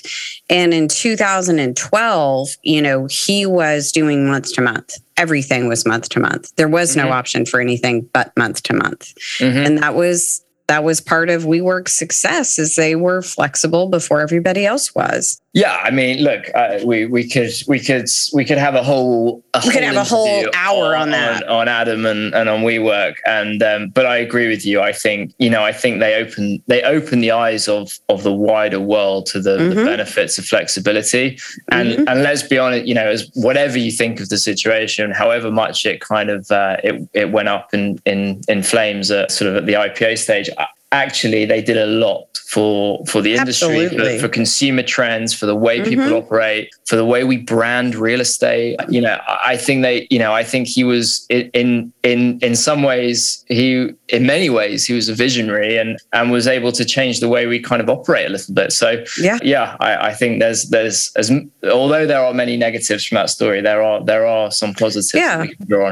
And 0.49 0.73
in 0.73 0.89
2012, 0.89 2.49
you 2.62 2.83
know, 2.83 3.07
he 3.11 3.47
was 3.47 3.93
doing 3.93 4.27
month 4.27 4.55
to 4.55 4.61
month. 4.61 4.97
Everything 5.17 5.69
was 5.69 5.87
month 5.87 6.09
to 6.11 6.21
month. 6.21 6.55
There 6.57 6.69
was 6.69 6.97
no 6.97 7.05
mm-hmm. 7.05 7.12
option 7.12 7.47
for 7.47 7.61
anything 7.61 8.09
but 8.12 8.37
month 8.37 8.62
to 8.65 8.75
month. 8.75 9.12
Mm-hmm. 9.39 9.59
And 9.59 9.79
that 9.79 9.95
was 9.95 10.45
that 10.69 10.85
was 10.85 11.03
part 11.03 11.29
of 11.29 11.43
WeWork's 11.43 11.93
success 11.93 12.59
is 12.59 12.77
they 12.77 12.95
were 12.95 13.21
flexible 13.21 13.89
before 13.89 14.21
everybody 14.21 14.65
else 14.65 14.95
was. 14.95 15.42
Yeah, 15.55 15.79
I 15.83 15.91
mean, 15.91 16.25
look, 16.25 16.47
uh, 16.55 16.79
we 16.83 17.05
we 17.05 17.29
could 17.29 17.53
we 17.69 17.79
could 17.79 18.09
we 18.33 18.43
could 18.43 18.57
have 18.57 18.75
a 18.75 18.83
whole 18.83 19.45
a 19.53 19.61
we 19.63 19.71
could 19.71 19.83
have 19.83 19.97
a 19.97 20.05
whole 20.05 20.47
hour 20.55 20.97
on, 20.97 21.03
on 21.03 21.11
that 21.11 21.43
on, 21.45 21.51
on, 21.51 21.69
Adam 21.69 22.07
and, 22.07 22.35
and 22.35 22.49
on 22.49 22.63
WeWork, 22.63 23.17
and 23.27 23.63
um, 23.63 23.91
but 23.91 24.07
I 24.07 24.17
agree 24.17 24.49
with 24.49 24.65
you. 24.65 24.81
I 24.81 24.93
think 24.93 25.35
you 25.39 25.51
know 25.51 25.63
I 25.63 25.73
think 25.73 26.01
they 26.01 26.15
open 26.15 26.63
they 26.69 26.83
open 26.83 27.21
the 27.21 27.33
eyes 27.33 27.69
of 27.69 27.99
of 28.09 28.23
the 28.23 28.33
wider 28.33 28.81
world 28.81 29.27
to 29.27 29.41
the, 29.41 29.59
mm-hmm. 29.59 29.79
the 29.79 29.85
benefits 29.85 30.39
of 30.39 30.47
flexibility, 30.47 31.39
and 31.71 31.91
mm-hmm. 31.91 32.09
and 32.09 32.23
let's 32.23 32.43
be 32.43 32.57
honest, 32.57 32.87
you 32.87 32.95
know, 32.95 33.09
as 33.09 33.31
whatever 33.35 33.77
you 33.77 33.93
think 33.93 34.21
of 34.21 34.31
the 34.31 34.39
situation, 34.39 35.11
however 35.11 35.51
much 35.51 35.85
it 35.85 36.01
kind 36.01 36.31
of 36.31 36.51
uh, 36.51 36.79
it 36.83 37.07
it 37.13 37.31
went 37.31 37.49
up 37.49 37.75
in 37.75 38.01
in 38.07 38.41
in 38.49 38.63
flames 38.63 39.11
at 39.11 39.31
sort 39.31 39.51
of 39.51 39.57
at 39.57 39.67
the 39.67 39.75
IPO 39.75 40.17
stage 40.17 40.49
actually 40.93 41.45
they 41.45 41.63
did 41.63 41.79
a 41.79 41.87
lot 41.87 42.29
for 42.53 43.03
for 43.07 43.23
the 43.23 43.35
industry 43.35 43.89
for, 43.89 44.19
for, 44.19 44.29
consumer 44.29 44.83
trends 44.83 45.33
for 45.33 45.47
the 45.47 45.57
way 45.57 45.79
mm-hmm. 45.79 45.89
people 45.89 46.13
operate 46.15 46.69
for 46.85 46.97
the 46.97 47.05
way 47.05 47.25
we 47.25 47.39
brand 47.39 47.95
real 47.95 48.21
estate. 48.21 48.77
You 48.91 49.01
know 49.01 49.19
i 49.27 49.57
think 49.57 49.83
they 49.83 50.07
you 50.11 50.19
know 50.19 50.35
i 50.35 50.45
think 50.45 50.69
he 50.69 50.85
was 50.85 51.27
in 51.31 51.93
in 52.03 52.39
in 52.41 52.55
some 52.55 52.83
ways 52.83 53.43
he 53.49 53.89
in 54.09 54.27
many 54.27 54.51
ways 54.51 54.85
he 54.85 54.93
was 54.93 55.09
a 55.09 55.15
visionary 55.15 55.79
and 55.79 55.99
and 56.13 56.31
was 56.31 56.47
able 56.47 56.73
to 56.73 56.85
change 56.85 57.21
the 57.21 57.29
way 57.29 57.47
we 57.47 57.59
kind 57.59 57.81
of 57.81 57.89
operate 57.89 58.27
a 58.27 58.29
little 58.29 58.55
bit. 58.55 58.71
So 58.73 59.03
yeah. 59.19 59.39
yeah 59.43 59.77
i, 59.81 60.09
I 60.09 60.13
think 60.13 60.41
there's 60.41 60.69
there's 60.69 61.11
as 61.17 61.33
although 61.71 62.07
there 62.07 62.23
are 62.23 62.35
many 62.35 62.59
negatives 62.59 63.07
from 63.07 63.17
that 63.17 63.31
story 63.31 63.63
there 63.63 63.83
are 63.83 64.05
there 64.05 64.27
are 64.27 64.51
some 64.51 64.75
positives 64.75 65.15
yeah 65.15 65.47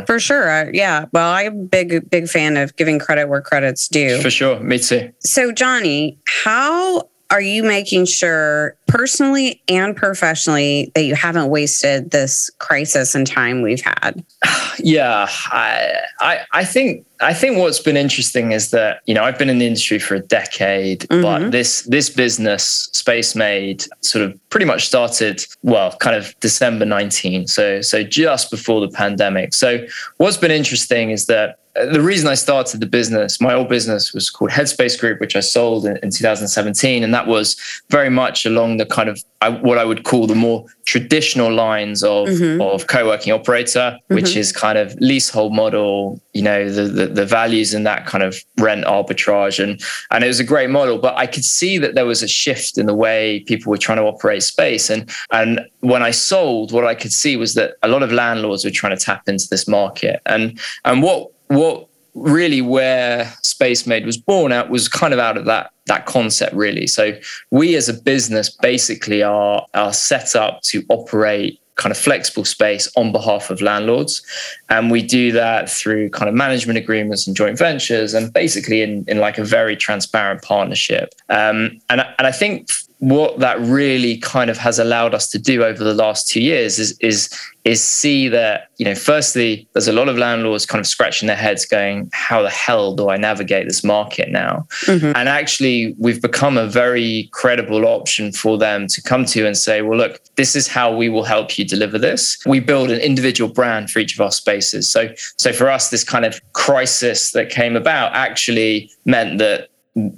for 0.04 0.20
sure. 0.20 0.70
Yeah. 0.74 1.06
Well 1.12 1.30
i'm 1.32 1.46
a 1.46 1.64
big 1.64 2.10
big 2.10 2.28
fan 2.28 2.58
of 2.58 2.76
giving 2.76 2.98
credit 2.98 3.28
where 3.30 3.40
credit's 3.40 3.88
due. 3.88 4.20
For 4.20 4.30
sure. 4.30 4.60
Me 4.60 4.78
too 4.78 4.89
so, 5.20 5.52
Jonny, 5.52 6.18
how 6.26 7.08
are 7.30 7.40
you 7.40 7.62
making 7.62 8.06
sure 8.06 8.76
personally 8.90 9.62
and 9.68 9.96
professionally 9.96 10.90
that 10.94 11.04
you 11.04 11.14
haven't 11.14 11.48
wasted 11.48 12.10
this 12.10 12.50
crisis 12.58 13.14
and 13.14 13.26
time 13.26 13.62
we've 13.62 13.82
had? 13.82 14.24
Yeah, 14.82 15.28
I, 15.28 16.00
I, 16.20 16.40
I 16.52 16.64
think 16.64 17.04
I 17.20 17.34
think 17.34 17.58
what's 17.58 17.80
been 17.80 17.98
interesting 17.98 18.52
is 18.52 18.70
that 18.70 19.02
you 19.04 19.12
know 19.12 19.22
I've 19.22 19.38
been 19.38 19.50
in 19.50 19.58
the 19.58 19.66
industry 19.66 19.98
for 19.98 20.14
a 20.14 20.20
decade, 20.20 21.00
mm-hmm. 21.00 21.20
but 21.20 21.50
this 21.50 21.82
this 21.82 22.08
business 22.08 22.88
Spacemade 22.94 23.86
sort 24.00 24.24
of 24.24 24.48
pretty 24.48 24.64
much 24.64 24.86
started 24.86 25.44
well, 25.62 25.94
kind 25.96 26.16
of 26.16 26.34
December 26.40 26.86
nineteen, 26.86 27.46
so 27.46 27.82
so 27.82 28.02
just 28.02 28.50
before 28.50 28.80
the 28.80 28.88
pandemic. 28.88 29.52
So 29.52 29.86
what's 30.16 30.38
been 30.38 30.50
interesting 30.50 31.10
is 31.10 31.26
that 31.26 31.58
the 31.74 32.00
reason 32.00 32.28
I 32.28 32.34
started 32.34 32.80
the 32.80 32.86
business, 32.86 33.40
my 33.40 33.54
old 33.54 33.68
business 33.68 34.12
was 34.12 34.28
called 34.28 34.50
Headspace 34.50 34.98
Group, 34.98 35.20
which 35.20 35.36
I 35.36 35.40
sold 35.40 35.86
in, 35.86 35.96
in 35.98 36.10
2017. 36.10 37.04
And 37.04 37.14
that 37.14 37.26
was 37.26 37.56
very 37.90 38.10
much 38.10 38.44
along 38.44 38.78
the 38.80 38.86
kind 38.86 39.08
of 39.08 39.22
I, 39.42 39.48
what 39.48 39.78
I 39.78 39.84
would 39.84 40.04
call 40.04 40.26
the 40.26 40.34
more 40.34 40.66
traditional 40.84 41.52
lines 41.52 42.02
of, 42.02 42.28
mm-hmm. 42.28 42.60
of 42.60 42.86
co-working 42.88 43.32
operator, 43.32 43.96
which 44.08 44.30
mm-hmm. 44.30 44.38
is 44.38 44.52
kind 44.52 44.76
of 44.76 44.94
leasehold 45.00 45.54
model, 45.54 46.20
you 46.34 46.42
know, 46.42 46.70
the, 46.70 46.82
the, 46.82 47.06
the 47.06 47.26
values 47.26 47.72
in 47.72 47.84
that 47.84 48.06
kind 48.06 48.22
of 48.22 48.36
rent 48.58 48.84
arbitrage. 48.84 49.62
And, 49.62 49.80
and 50.10 50.24
it 50.24 50.26
was 50.26 50.40
a 50.40 50.44
great 50.44 50.68
model, 50.68 50.98
but 50.98 51.16
I 51.16 51.26
could 51.26 51.44
see 51.44 51.78
that 51.78 51.94
there 51.94 52.06
was 52.06 52.22
a 52.22 52.28
shift 52.28 52.76
in 52.76 52.86
the 52.86 52.94
way 52.94 53.40
people 53.46 53.70
were 53.70 53.78
trying 53.78 53.98
to 53.98 54.04
operate 54.04 54.42
space. 54.42 54.90
And, 54.90 55.10
and 55.32 55.60
when 55.80 56.02
I 56.02 56.10
sold, 56.10 56.72
what 56.72 56.84
I 56.84 56.94
could 56.94 57.12
see 57.12 57.36
was 57.36 57.54
that 57.54 57.76
a 57.82 57.88
lot 57.88 58.02
of 58.02 58.12
landlords 58.12 58.64
were 58.64 58.70
trying 58.70 58.96
to 58.96 59.02
tap 59.02 59.28
into 59.28 59.46
this 59.50 59.66
market. 59.66 60.20
And, 60.26 60.58
and 60.84 61.02
what, 61.02 61.30
what 61.48 61.86
really 62.14 62.60
where 62.60 63.24
Spacemade 63.42 64.04
was 64.04 64.18
born 64.18 64.52
out 64.52 64.68
was 64.68 64.88
kind 64.88 65.14
of 65.14 65.20
out 65.20 65.36
of 65.36 65.44
that 65.46 65.72
that 65.90 66.06
concept 66.06 66.54
really. 66.54 66.86
So 66.86 67.18
we 67.50 67.74
as 67.74 67.88
a 67.88 67.94
business 67.94 68.48
basically 68.48 69.22
are 69.22 69.66
are 69.74 69.92
set 69.92 70.36
up 70.36 70.62
to 70.70 70.84
operate 70.88 71.60
kind 71.74 71.90
of 71.90 71.98
flexible 71.98 72.44
space 72.44 72.92
on 72.94 73.10
behalf 73.10 73.50
of 73.50 73.60
landlords. 73.60 74.22
And 74.68 74.90
we 74.90 75.02
do 75.02 75.32
that 75.32 75.70
through 75.70 76.10
kind 76.10 76.28
of 76.28 76.34
management 76.34 76.78
agreements 76.78 77.26
and 77.26 77.34
joint 77.34 77.58
ventures 77.58 78.12
and 78.12 78.32
basically 78.32 78.82
in, 78.82 79.04
in 79.08 79.18
like 79.18 79.38
a 79.38 79.44
very 79.44 79.76
transparent 79.76 80.42
partnership. 80.42 81.14
Um, 81.28 81.80
and, 81.88 82.00
and 82.18 82.26
i 82.26 82.32
think 82.32 82.68
what 83.00 83.38
that 83.38 83.58
really 83.60 84.18
kind 84.18 84.50
of 84.50 84.58
has 84.58 84.78
allowed 84.78 85.14
us 85.14 85.28
to 85.28 85.38
do 85.38 85.64
over 85.64 85.82
the 85.82 85.94
last 85.94 86.28
two 86.28 86.40
years 86.40 86.78
is 86.78 86.96
is 87.00 87.28
is 87.64 87.82
see 87.82 88.28
that 88.28 88.68
you 88.78 88.84
know 88.84 88.94
firstly 88.94 89.68
there's 89.72 89.88
a 89.88 89.92
lot 89.92 90.08
of 90.08 90.16
landlords 90.16 90.64
kind 90.64 90.80
of 90.80 90.86
scratching 90.86 91.26
their 91.26 91.36
heads 91.36 91.66
going 91.66 92.08
how 92.12 92.42
the 92.42 92.50
hell 92.50 92.94
do 92.94 93.10
i 93.10 93.16
navigate 93.16 93.66
this 93.66 93.82
market 93.82 94.30
now? 94.30 94.66
Mm-hmm. 94.82 95.12
and 95.16 95.28
actually 95.28 95.94
we've 95.98 96.22
become 96.22 96.56
a 96.56 96.66
very 96.66 97.28
credible 97.32 97.86
option 97.86 98.32
for 98.32 98.58
them 98.58 98.86
to 98.88 99.02
come 99.02 99.24
to 99.26 99.46
and 99.46 99.56
say 99.56 99.82
well 99.82 99.98
look 99.98 100.20
this 100.36 100.56
is 100.56 100.66
how 100.68 100.94
we 100.94 101.08
will 101.10 101.24
help 101.24 101.58
you 101.58 101.66
deliver 101.66 101.98
this. 101.98 102.38
We 102.46 102.60
build 102.60 102.90
an 102.90 103.00
individual 103.00 103.52
brand 103.52 103.90
for 103.90 103.98
each 103.98 104.14
of 104.14 104.20
our 104.22 104.32
spaces. 104.32 104.90
So 104.90 105.12
so 105.36 105.52
for 105.52 105.68
us 105.68 105.90
this 105.90 106.04
kind 106.04 106.24
of 106.24 106.40
crisis 106.54 107.32
that 107.32 107.50
came 107.50 107.76
about 107.76 108.14
actually 108.14 108.90
meant 109.04 109.38
that 109.38 109.69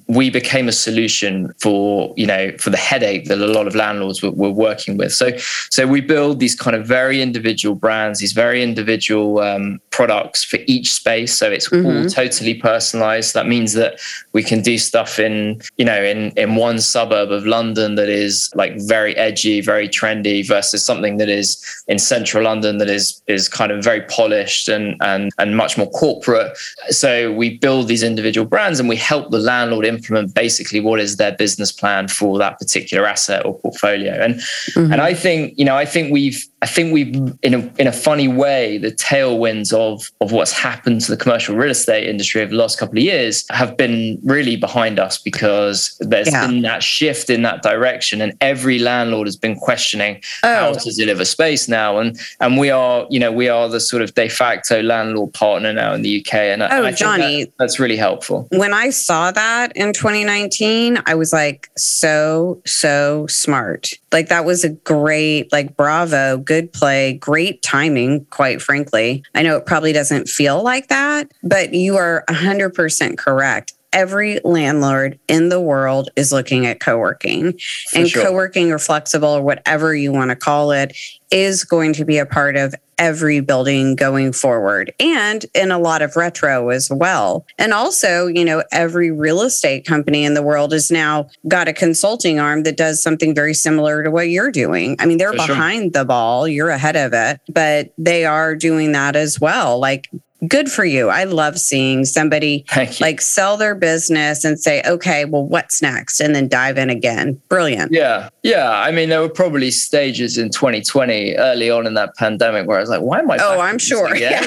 we 0.07 0.29
became 0.29 0.69
a 0.69 0.73
solution 0.73 1.53
for 1.59 2.13
you 2.17 2.27
know 2.27 2.53
for 2.59 2.69
the 2.69 2.77
headache 2.77 3.25
that 3.25 3.39
a 3.39 3.47
lot 3.47 3.67
of 3.67 3.75
landlords 3.75 4.23
were, 4.23 4.31
were, 4.31 4.51
working 4.51 4.99
with. 4.99 5.13
So 5.13 5.31
so 5.71 5.87
we 5.87 6.03
build 6.03 6.41
these 6.41 6.55
kind 6.55 6.77
of 6.77 6.87
very 6.87 7.23
individual 7.23 7.75
brands 7.75 8.21
these 8.21 8.33
very 8.33 8.63
individual 8.63 9.39
um, 9.39 9.81
products 9.91 10.45
for 10.45 10.59
each 10.67 10.93
space. 10.93 11.35
So 11.35 11.51
it's 11.51 11.71
mm-hmm. 11.71 11.87
all 11.87 12.05
totally 12.07 12.55
personalized. 12.55 13.33
That 13.33 13.47
means 13.47 13.73
that 13.73 13.99
we 14.35 14.43
can 14.43 14.61
do 14.61 14.77
stuff 14.77 15.19
in 15.19 15.63
you 15.79 15.87
know 15.87 16.03
in 16.03 16.33
in 16.33 16.57
one 16.57 16.79
suburb 16.79 17.31
of 17.31 17.47
london 17.47 17.95
that 17.95 18.09
is 18.09 18.51
like 18.55 18.75
very 18.81 19.17
edgy 19.17 19.61
very 19.61 19.89
trendy 19.89 20.47
versus 20.47 20.85
something 20.85 21.17
that 21.17 21.29
is 21.29 21.63
in 21.89 21.99
central 21.99 22.45
london 22.45 22.79
that 22.79 22.89
is 22.89 23.23
is 23.27 23.49
kind 23.49 23.73
of 23.73 23.83
very 23.83 24.03
polished 24.03 24.69
and 24.69 24.97
and 25.01 25.31
and 25.39 25.57
much 25.57 25.79
more 25.79 25.91
corporate. 25.91 26.57
So 26.91 27.33
we 27.33 27.59
build 27.59 27.89
these 27.89 28.03
individual 28.03 28.47
brands 28.47 28.79
and 28.79 28.89
we 28.89 28.97
help 28.97 29.31
the 29.31 29.39
landlord 29.39 29.62
landlord 29.63 29.87
implement 29.87 30.35
basically 30.35 30.81
what 30.81 31.01
is 31.01 31.17
their 31.17 31.33
business 31.33 31.73
plan 31.73 32.09
for 32.09 32.39
that 32.39 32.59
particular 32.59 33.07
asset 33.07 33.45
or 33.47 33.59
portfolio. 33.61 34.13
And 34.13 34.35
mm-hmm. 34.35 34.93
and 34.93 35.01
I 35.01 35.15
think 35.15 35.55
you 35.57 35.65
know 35.65 35.77
I 35.77 35.85
think 35.85 36.13
we've 36.13 36.45
I 36.63 36.67
think 36.67 36.93
we've 36.93 37.15
in 37.43 37.55
a 37.55 37.73
in 37.79 37.87
a 37.87 37.93
funny 37.93 38.29
way 38.29 38.79
the 38.79 38.93
tailwinds 38.93 39.73
of 39.73 40.11
of 40.21 40.33
what's 40.33 40.53
happened 40.53 41.01
to 41.03 41.11
the 41.11 41.17
commercial 41.17 41.57
real 41.57 41.71
estate 41.71 42.09
industry 42.09 42.41
over 42.43 42.51
the 42.51 42.57
last 42.57 42.79
couple 42.79 42.99
of 42.99 43.05
years 43.05 43.45
have 43.51 43.77
been 43.77 44.19
really 44.23 44.57
behind 44.57 44.99
us 44.99 45.19
because 45.19 45.97
there's 46.01 46.31
yeah. 46.31 46.47
been 46.47 46.63
that 46.63 46.83
shift 46.83 47.31
in 47.31 47.43
that 47.43 47.63
direction 47.63 48.21
and 48.21 48.33
every 48.41 48.79
landlord 48.79 49.27
has 49.27 49.37
been 49.37 49.57
questioning 49.57 50.23
oh. 50.45 50.55
how 50.55 50.73
to 50.73 50.93
deliver 50.93 51.25
space 51.25 51.69
now 51.69 51.99
and 51.99 52.19
and 52.41 52.59
we 52.59 52.71
are 52.71 53.07
you 53.11 53.19
know 53.19 53.33
we 53.33 53.49
are 53.49 53.69
the 53.69 53.81
sort 53.81 54.03
of 54.03 54.15
de 54.15 54.29
facto 54.29 54.83
landlord 54.83 55.33
partner 55.33 55.73
now 55.73 55.93
in 55.93 56.03
the 56.03 56.21
UK 56.21 56.35
and 56.35 56.63
oh, 56.63 56.67
I 56.67 56.93
Jonny 56.93 57.45
that, 57.45 57.53
that's 57.59 57.79
really 57.81 57.97
helpful. 57.97 58.49
When 58.51 58.73
I 58.73 58.91
saw 58.91 59.31
that 59.31 59.52
that 59.53 59.77
in 59.77 59.93
2019, 59.93 60.99
I 61.05 61.15
was 61.15 61.33
like, 61.33 61.71
so, 61.77 62.63
so 62.65 63.27
smart. 63.29 63.91
Like, 64.11 64.29
that 64.29 64.45
was 64.45 64.65
a 64.65 64.71
great, 64.71 65.53
like, 65.53 65.77
bravo, 65.77 66.39
good 66.39 66.73
play, 66.73 67.15
great 67.15 67.63
timing, 67.63 68.25
quite 68.31 68.63
frankly. 68.63 69.23
I 69.35 69.43
know 69.43 69.57
it 69.57 69.67
probably 69.67 69.93
doesn't 69.93 70.29
feel 70.29 70.63
like 70.63 70.89
that, 70.89 71.31
but 71.43 71.75
you 71.75 71.97
are 71.97 72.25
100% 72.29 73.19
correct 73.19 73.75
every 73.93 74.41
landlord 74.45 75.19
in 75.29 75.49
the 75.49 75.61
world 75.61 76.11
is 76.17 76.33
looking 76.33 76.67
at 76.67 76.81
co-working 76.81 77.59
For 77.91 77.99
and 77.99 78.09
sure. 78.09 78.25
co-working 78.25 78.73
or 78.73 78.79
flexible 78.79 79.29
or 79.29 79.43
whatever 79.43 79.95
you 79.95 80.13
want 80.13 80.31
to 80.31 80.37
call 80.37 80.73
it 80.73 80.97
is 81.31 81.65
going 81.65 81.93
to 81.95 82.05
be 82.05 82.19
a 82.19 82.27
part 82.27 82.57
of 82.57 82.75
every 82.99 83.41
building 83.41 83.97
going 83.97 84.33
forward 84.33 84.93
and 85.01 85.47
in 85.55 85.73
a 85.73 85.79
lot 85.79 86.03
of 86.03 86.15
retro 86.15 86.69
as 86.69 86.89
well. 86.91 87.45
And 87.59 87.73
also, 87.73 88.27
you 88.27 88.45
know, 88.45 88.63
every 88.71 89.11
real 89.11 89.41
estate 89.41 89.85
company 89.87 90.25
in 90.25 90.35
the 90.35 90.43
world 90.43 90.73
has 90.73 90.91
now 90.91 91.29
got 91.49 91.69
a 91.69 91.73
consulting 91.73 92.39
arm 92.39 92.63
that 92.63 92.77
does 92.77 93.03
something 93.03 93.35
very 93.35 93.55
similar 93.55 94.05
to 94.05 94.11
what 94.11 94.29
you're 94.29 94.53
doing. 94.53 94.95
I 95.01 95.07
mean, 95.07 95.19
they're 95.19 95.33
For 95.33 95.49
behind 95.49 95.95
sure. 95.95 96.03
the 96.03 96.05
ball, 96.05 96.47
you're 96.47 96.69
ahead 96.69 96.97
of 96.97 97.13
it, 97.13 97.41
but 97.49 97.93
they 97.99 98.25
are 98.25 98.55
doing 98.55 98.93
that 98.93 99.17
as 99.17 99.41
well. 99.41 99.81
Like 99.81 100.09
good 100.49 100.71
for 100.71 100.85
you. 100.85 101.09
I 101.09 101.25
love 101.25 101.59
seeing 101.59 102.05
somebody 102.05 102.65
like 103.01 103.21
sell 103.21 103.57
their 103.57 103.75
business 103.75 104.45
and 104.45 104.59
say, 104.59 104.83
okay, 104.87 105.25
well, 105.25 105.47
what's 105.47 105.81
next? 105.83 106.21
And 106.21 106.35
then 106.35 106.49
dive 106.49 106.79
in 106.79 106.91
again. 106.91 107.41
Brilliant. 107.49 107.93
Yeah. 107.93 108.29
Yeah. 108.43 108.71
I 108.71 108.91
mean, 108.91 109.09
there 109.09 109.21
were 109.21 109.29
probably 109.29 109.71
stages 109.71 110.39
in 110.39 110.51
2020 110.51 111.37
early 111.37 111.71
on 111.71 111.87
in 111.87 111.95
that 111.95 112.17
pandemic 112.17 112.67
where 112.67 112.79
I 112.79 112.81
was 112.81 112.91
like, 112.91 113.03
why 113.03 113.21
am 113.21 113.31
I? 113.31 113.39
Oh, 113.41 113.61
I'm 113.61 113.79
sure. 113.79 114.17
Yeah. 114.17 114.41